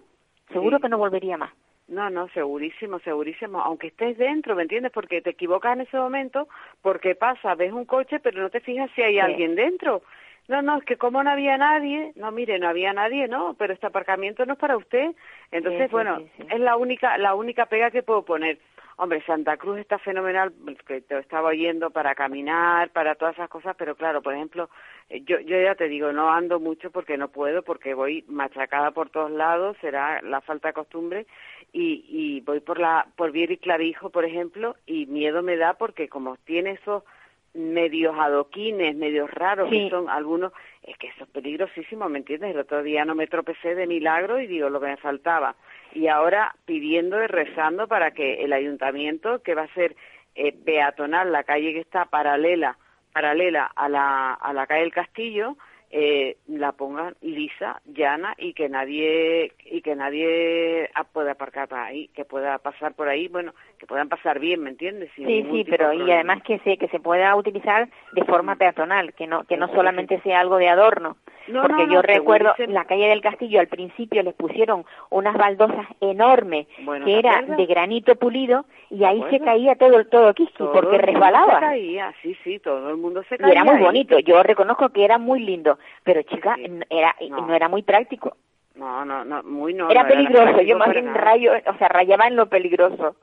[0.53, 0.83] seguro Sí.
[0.83, 1.51] que no volvería más.
[1.89, 4.91] No, no, segurísimo, segurísimo, aunque estés dentro, ¿me entiendes?
[4.93, 6.49] Porque te equivocas en ese momento,
[6.81, 9.21] porque pasa, ves un coche, pero no te fijas si hay Sí.
[9.21, 10.03] alguien dentro.
[10.49, 13.73] No, no, es que como no había nadie, no, mire, no había nadie, no, pero
[13.73, 15.15] este aparcamiento no es para usted.
[15.51, 18.59] Entonces, Sí, sí, bueno, sí, es la única, la única pega que puedo poner.
[18.97, 20.53] Hombre, Santa Cruz está fenomenal,
[20.87, 24.69] que te estaba oyendo para caminar, para todas esas cosas, pero claro, por ejemplo,
[25.09, 28.93] eh, yo, yo ya te digo, no ando mucho porque no puedo, porque voy machacada
[28.93, 31.27] por todos lados, será la falta de costumbre,
[31.73, 35.75] y, y voy por la, por Vier y Clavijo, por ejemplo, y miedo me da
[35.75, 37.03] porque como tiene esos
[37.55, 39.85] medios adoquines, medios raros, Sí.
[39.85, 40.53] que son algunos,
[40.83, 42.51] es que eso es peligrosísimo, ¿me entiendes?
[42.51, 45.55] El otro día no me tropecé de milagro y digo lo que me faltaba.
[45.93, 49.95] Y ahora pidiendo y rezando para que el ayuntamiento, que va a ser
[50.35, 52.77] eh, peatonal, la calle que está paralela,
[53.13, 55.57] paralela a la, a la calle del Castillo,
[55.97, 61.79] eh, la pongan lisa, llana y que nadie y que nadie ah, pueda aparcar por
[61.79, 65.09] ahí, que pueda pasar por ahí, bueno, que puedan pasar bien, ¿me entiendes?
[65.15, 69.15] Sin Sí, sí, pero y además que se que se pueda utilizar de forma peatonal,
[69.15, 71.17] que no que no solamente sea algo de adorno.
[71.49, 74.35] No, porque no, yo no, recuerdo dicen- en la calle del Castillo al principio les
[74.35, 79.75] pusieron unas baldosas enormes Bueno, que ¿te era de granito pulido y ahí se caía
[79.77, 81.55] todo el todo Kiski Todo porque resbalaba.
[81.55, 83.53] Se caía, sí, sí, todo el mundo se Y caía.
[83.53, 83.83] era muy ahí.
[83.83, 86.67] bonito, yo reconozco que era muy lindo, pero chica, Sí.
[86.91, 87.55] era No.
[87.55, 88.37] era muy práctico.
[88.77, 89.89] No, no, no, muy no.
[89.91, 93.15] era peligroso, yo más bien rayo, o sea, rayaba en lo peligroso,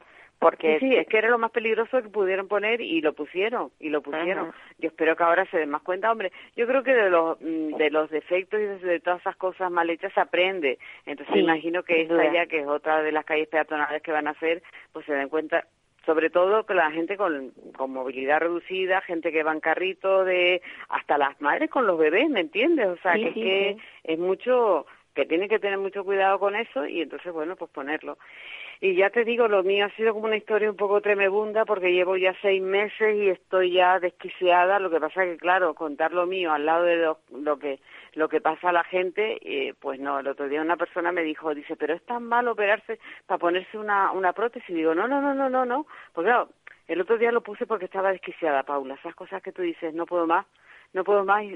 [0.42, 3.90] porque Sí, es que era lo más peligroso que pudieron poner y lo pusieron, y
[3.90, 4.50] lo pusieron.
[4.50, 4.58] Ajá.
[4.80, 6.32] Yo espero que ahora se den más cuenta, hombre.
[6.56, 9.88] Yo creo que de los mm, de los defectos y de, todas esas cosas mal
[9.92, 10.80] hechas se aprende.
[11.06, 12.34] Entonces Sí, imagino que esta duda.
[12.34, 15.30] ya, que es otra de las calles peatonales que van a hacer, pues se den
[15.30, 15.68] cuenta
[16.08, 20.64] sobre todo que la gente con, con movilidad reducida, gente que va en carrito, de
[20.90, 22.88] hasta las madres con los bebés, ¿me entiendes?
[22.88, 23.78] O sea, Sí, que, es que
[24.14, 28.18] es mucho, que tiene que tener mucho cuidado con eso y entonces, bueno, pues ponerlo.
[28.84, 31.94] Y ya te digo, lo mío ha sido como una historia un poco tremebunda porque
[31.94, 34.80] llevo ya seis meses y estoy ya desquiciada.
[34.80, 37.80] Lo que pasa que, claro, contar lo mío al lado de lo, que
[38.16, 40.20] lo que pasa a la gente, eh, pues no.
[40.20, 43.78] El otro día una persona me dijo, dice, pero es tan mal operarse para ponerse
[43.78, 44.72] una, una prótesis.
[44.72, 45.86] Y digo, no, no, no, no, no, no.
[46.12, 46.50] Porque claro,
[46.88, 48.96] el otro día lo puse porque estaba desquiciada, Paula.
[48.96, 50.48] Esas cosas que tú dices, no puedo más
[50.94, 51.56] no puedo más y,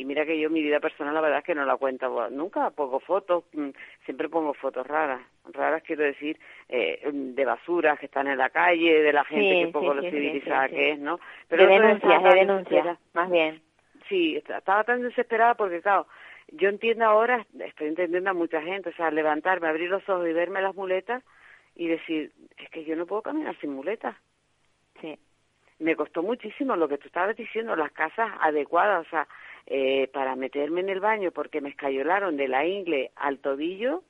[0.00, 2.70] y mira que yo mi vida personal la verdad es que no la cuento nunca
[2.70, 3.68] pongo fotos mm,
[4.04, 5.20] siempre pongo fotos raras
[5.52, 6.38] raras quiero decir
[6.68, 9.96] eh, de basuras que están en la calle de la gente Sí, que poco sí,
[9.96, 13.62] lo civilizada sí, que es no de otro día denuncias, de denuncias, más bien.
[14.08, 16.06] Sí, est- estaba tan desesperada porque, claro,
[16.52, 20.32] yo entiendo ahora, estoy entendiendo a mucha gente, o sea, levantarme, abrir los ojos y
[20.32, 21.24] verme las muletas
[21.74, 24.14] y decir, es que yo no puedo caminar sin muletas.
[25.00, 25.18] Sí.
[25.78, 29.28] Me costó muchísimo lo que tú estabas diciendo, las casas adecuadas, o sea,
[29.66, 34.02] eh, para meterme en el baño porque me escayolaron de la ingle al tobillo,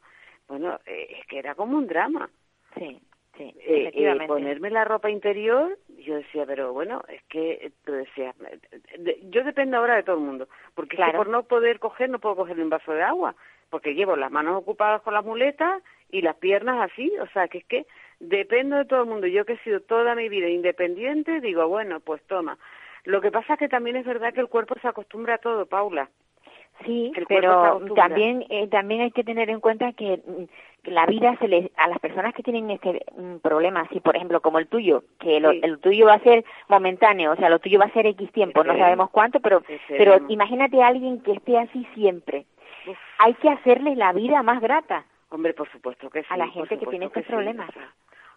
[0.48, 2.30] bueno, eh, es que era como un drama.
[2.78, 3.00] Sí,
[3.36, 4.28] sí, Eh, eh, efectivamente.
[4.28, 8.36] ponerme la ropa interior, yo decía, pero bueno, es que tú decías,
[8.98, 12.10] de- yo dependo ahora de todo el mundo, porque es que por no poder coger,
[12.10, 13.34] no puedo coger un vaso de agua,
[13.70, 17.58] porque llevo las manos ocupadas con las muletas y las piernas así, o sea, que
[17.58, 17.86] es que
[18.20, 19.26] dependo de todo el mundo.
[19.26, 22.58] Yo que he sido toda mi vida independiente, digo, bueno, pues toma.
[23.04, 25.66] Lo que pasa es que también es verdad que el cuerpo se acostumbra a todo,
[25.66, 26.08] Paula.
[26.84, 30.42] Sí, El pero también eh, también hay que tener en cuenta que mm,
[30.82, 34.14] que la vida se les a las personas que tienen este mm, problema, así por
[34.14, 35.60] ejemplo como el tuyo, que lo- Sí.
[35.62, 38.62] el tuyo va a ser momentáneo, o sea, lo tuyo va a ser X tiempo,
[38.62, 42.44] no sabemos cuánto, pero pero imagínate a alguien que esté así siempre.
[42.86, 42.98] Uf.
[43.20, 45.06] Hay que hacerle la vida más grata.
[45.30, 46.26] Hombre, por supuesto que sí.
[46.28, 47.70] A la gente que tiene estos problemas.
[47.70, 47.90] o sea,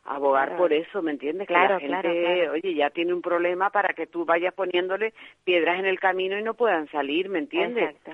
[0.09, 0.61] abogar Claro.
[0.63, 1.47] por eso, ¿me entiendes?
[1.47, 2.51] Claro, que la gente, claro.
[2.53, 6.43] oye, ya tiene un problema para que tú vayas poniéndole piedras en el camino y
[6.43, 7.89] no puedan salir, ¿me entiendes?
[7.91, 8.11] Exacto.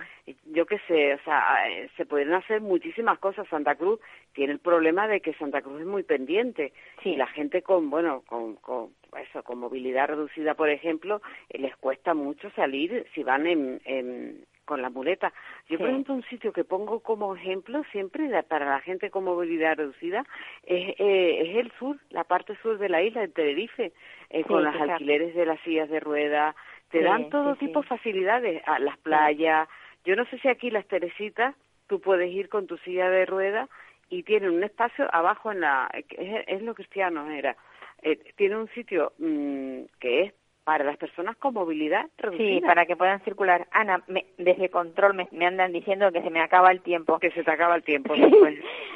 [0.51, 3.47] Yo qué sé, o sea, eh, se pueden hacer muchísimas cosas.
[3.47, 3.99] Santa Cruz
[4.33, 6.73] tiene el problema de que Santa Cruz es muy pendiente.
[7.03, 7.11] Sí.
[7.11, 8.89] Y la gente con, bueno, con, con
[9.21, 14.45] eso, con movilidad reducida, por ejemplo, eh, les cuesta mucho salir si van en, en-
[14.65, 15.31] con la muleta.
[15.69, 15.93] Yo, por Sí.
[15.93, 20.25] ejemplo, un sitio que pongo como ejemplo siempre para la gente con movilidad reducida
[20.63, 23.93] es, eh, es el sur, la parte sur de la isla, de Tenerife,
[24.29, 24.91] eh, Sí, con exacto.
[24.91, 26.55] alquileres de las sillas de ruedas.
[26.89, 29.69] Te Sí, dan todo tipo de facilidades, a las playas.
[30.03, 31.55] Yo no sé si aquí las Teresitas
[31.87, 33.69] tú puedes ir con tu silla de ruedas
[34.09, 37.55] y tienen un espacio abajo en la es, es lo cristiano era
[38.01, 40.33] eh, tiene un sitio mm, que es
[40.65, 43.67] para las personas con movilidad reducida Sí, para que puedan circular.
[43.71, 47.19] Ana, me- desde control me, me andan diciendo que se me acaba el tiempo.
[47.19, 48.13] que se te acaba el tiempo.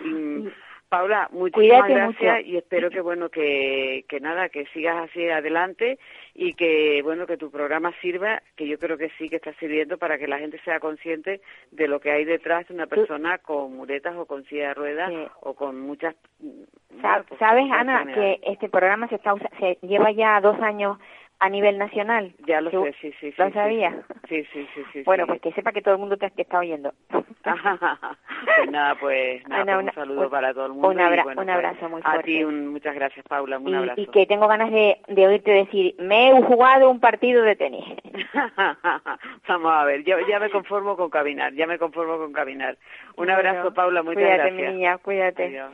[0.03, 0.47] Mm,
[0.89, 2.47] Paula, muchísimas Cuídate gracias mucho.
[2.49, 5.99] y espero que bueno que, que nada que sigas así adelante
[6.33, 9.99] y que bueno que tu programa sirva, que yo creo que sí que está sirviendo
[9.99, 13.75] para que la gente sea consciente de lo que hay detrás de una persona con
[13.77, 15.27] muletas o con silla de ruedas Sí.
[15.41, 16.63] o con muchas mm,
[17.01, 20.97] bueno, pues, ¿Sabes, Ana, que este programa se, está se lleva ya dos años
[21.39, 22.33] a nivel nacional?
[22.45, 23.33] ya lo sé, sí, sí, sí.
[23.37, 23.95] ¿Lo sí, sabías?
[24.27, 25.03] Sí, sí, sí, sí.
[25.05, 25.27] Bueno, sí.
[25.29, 26.93] pues que sepa que todo el mundo te, te está oyendo.
[27.43, 30.87] pues nada, pues, nada, Ana, pues una- un saludo un- para todo el mundo.
[30.89, 32.23] un abra- y bueno, un pues, abrazo muy A fuerte.
[32.25, 34.01] ti, un- muchas gracias, Paula, un y, abrazo.
[34.01, 37.85] y que tengo ganas de, de oírte decir, me he jugado un partido de tenis.
[39.47, 42.77] Vamos a ver, yo ya me conformo con caminar, ya me conformo con caminar.
[43.11, 44.69] Un Bueno, abrazo, Paula, muchas cuídate, gracias.
[44.69, 45.45] mi niña, cuídate.
[45.45, 45.71] Adiós.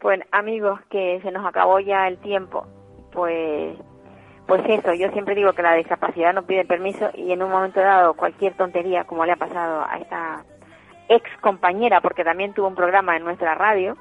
[0.00, 2.66] Bueno, amigos, que se nos acabó ya el tiempo.
[3.12, 3.76] Pues,
[4.46, 7.80] pues eso, yo siempre digo que la discapacidad no pide permiso y en un momento
[7.80, 10.44] dado cualquier tontería, como le ha pasado a esta
[11.08, 13.96] ex compañera, porque también tuvo un programa en nuestra radio,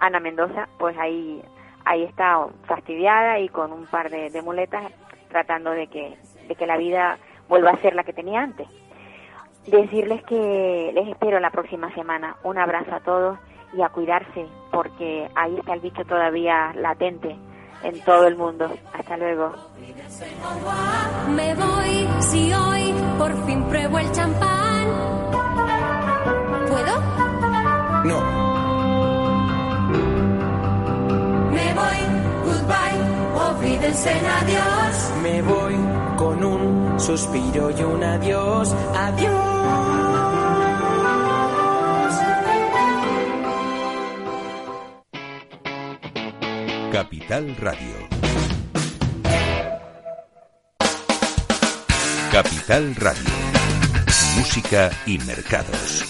[0.00, 1.42] Ana Mendoza, pues ahí,
[1.84, 4.84] ahí está fastidiada y con un par de, muletas
[5.28, 6.16] tratando de que,
[6.48, 7.18] de que la vida
[7.48, 8.68] vuelva a ser la que tenía antes.
[9.66, 12.36] Decirles que les espero la próxima semana.
[12.42, 13.38] Un abrazo a todos
[13.72, 17.36] y a cuidarse, porque ahí está el bicho todavía latente
[17.82, 18.70] en todo el mundo.
[18.92, 19.52] Hasta luego.
[21.34, 24.86] Me voy si hoy por fin pruebo el champán.
[26.68, 27.00] ¿Puedo?
[28.04, 28.20] No.
[31.50, 32.00] Me voy,
[32.44, 35.12] goodbye, olvídense en adiós.
[35.22, 35.74] Me voy
[36.16, 40.03] con un suspiro y un adiós, adiós.
[46.94, 48.08] Capital Radio.
[52.30, 53.30] Capital Radio.
[54.36, 56.04] Música y mercados.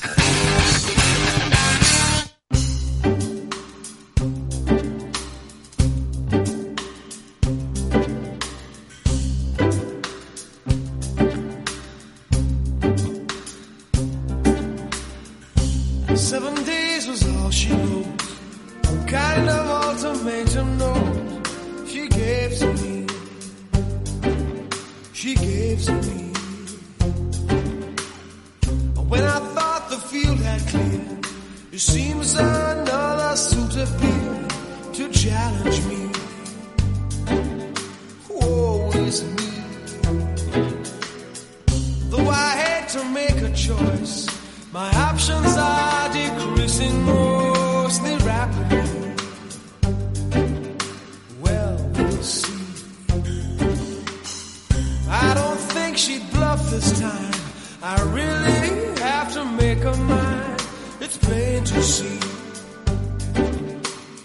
[61.84, 62.18] see.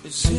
[0.06, 0.39] Is